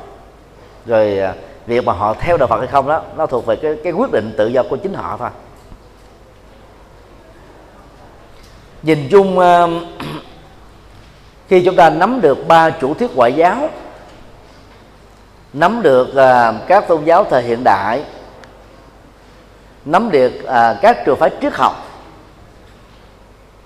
[0.86, 1.34] Rồi à,
[1.68, 4.12] việc mà họ theo đạo Phật hay không đó nó thuộc về cái, cái quyết
[4.12, 5.30] định tự do của chính họ thôi.
[8.82, 9.68] Nhìn chung à,
[11.48, 13.70] khi chúng ta nắm được ba chủ thuyết ngoại giáo
[15.54, 18.04] nắm được à, các tôn giáo thời hiện đại
[19.86, 20.32] nắm được
[20.82, 21.86] các trường phái triết học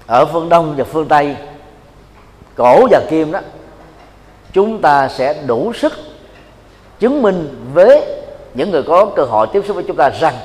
[0.08, 1.36] ở phương đông và phương tây
[2.56, 3.40] cổ và kim đó,
[4.54, 5.94] chúng ta sẽ đủ sức
[7.00, 8.02] chứng minh với
[8.54, 10.36] những người có cơ hội tiếp xúc với chúng ta rằng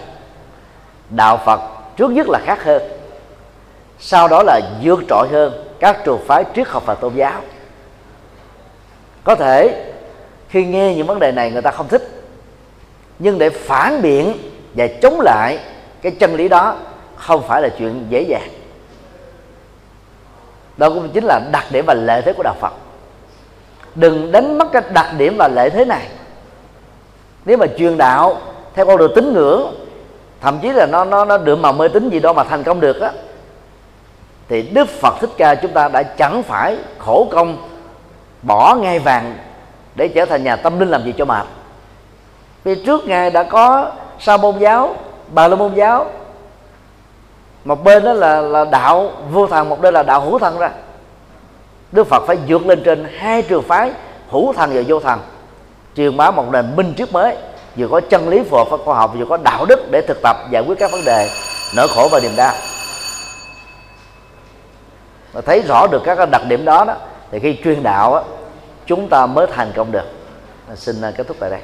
[1.11, 1.61] đạo phật
[1.97, 2.83] trước nhất là khác hơn,
[3.99, 7.41] sau đó là vượt trội hơn các trường phái triết học và tôn giáo.
[9.25, 9.85] Có thể
[10.49, 12.23] khi nghe những vấn đề này người ta không thích,
[13.19, 14.39] nhưng để phản biện
[14.75, 15.59] và chống lại
[16.03, 16.77] cái chân lý đó
[17.17, 18.49] không phải là chuyện dễ dàng
[20.79, 22.73] đó cũng chính là đặc điểm và lợi thế của đạo phật.
[23.95, 26.09] Đừng đánh mất cái đặc điểm và lợi thế này.
[27.45, 28.37] Nếu mà truyền đạo
[28.75, 29.75] theo con đường tín ngưỡng,
[30.41, 32.81] thậm chí là nó nó nó được màu mê tín gì đó mà thành công
[32.81, 33.13] được á,
[34.49, 37.69] thì đức phật thích ca chúng ta đã chẳng phải khổ công
[38.43, 39.35] bỏ ngai vàng
[39.95, 41.47] để trở thành nhà tâm linh làm gì cho mệt.
[42.65, 44.97] Vì trước ngài đã có sa môn giáo
[45.35, 46.07] bà la môn giáo
[47.65, 50.71] một bên đó là là đạo vô thần một bên là đạo hữu thần ra.
[51.93, 53.93] Đức phật phải vượt lên trên hai trường phái
[54.31, 55.21] hữu thần và vô thần.
[55.97, 57.37] Truyền bá một nền minh triết mới
[57.77, 60.23] vừa có chân lý phù hợp với khoa học vừa có đạo đức để thực
[60.23, 61.31] tập giải quyết các vấn đề
[61.77, 62.53] nỗi khổ và niềm đau.
[65.33, 66.95] Và thấy rõ được các đặc điểm đó đó
[67.31, 68.25] thì khi truyền đạo đó,
[68.87, 70.05] chúng ta mới thành công được.
[70.75, 71.61] Xin kết thúc tại đây.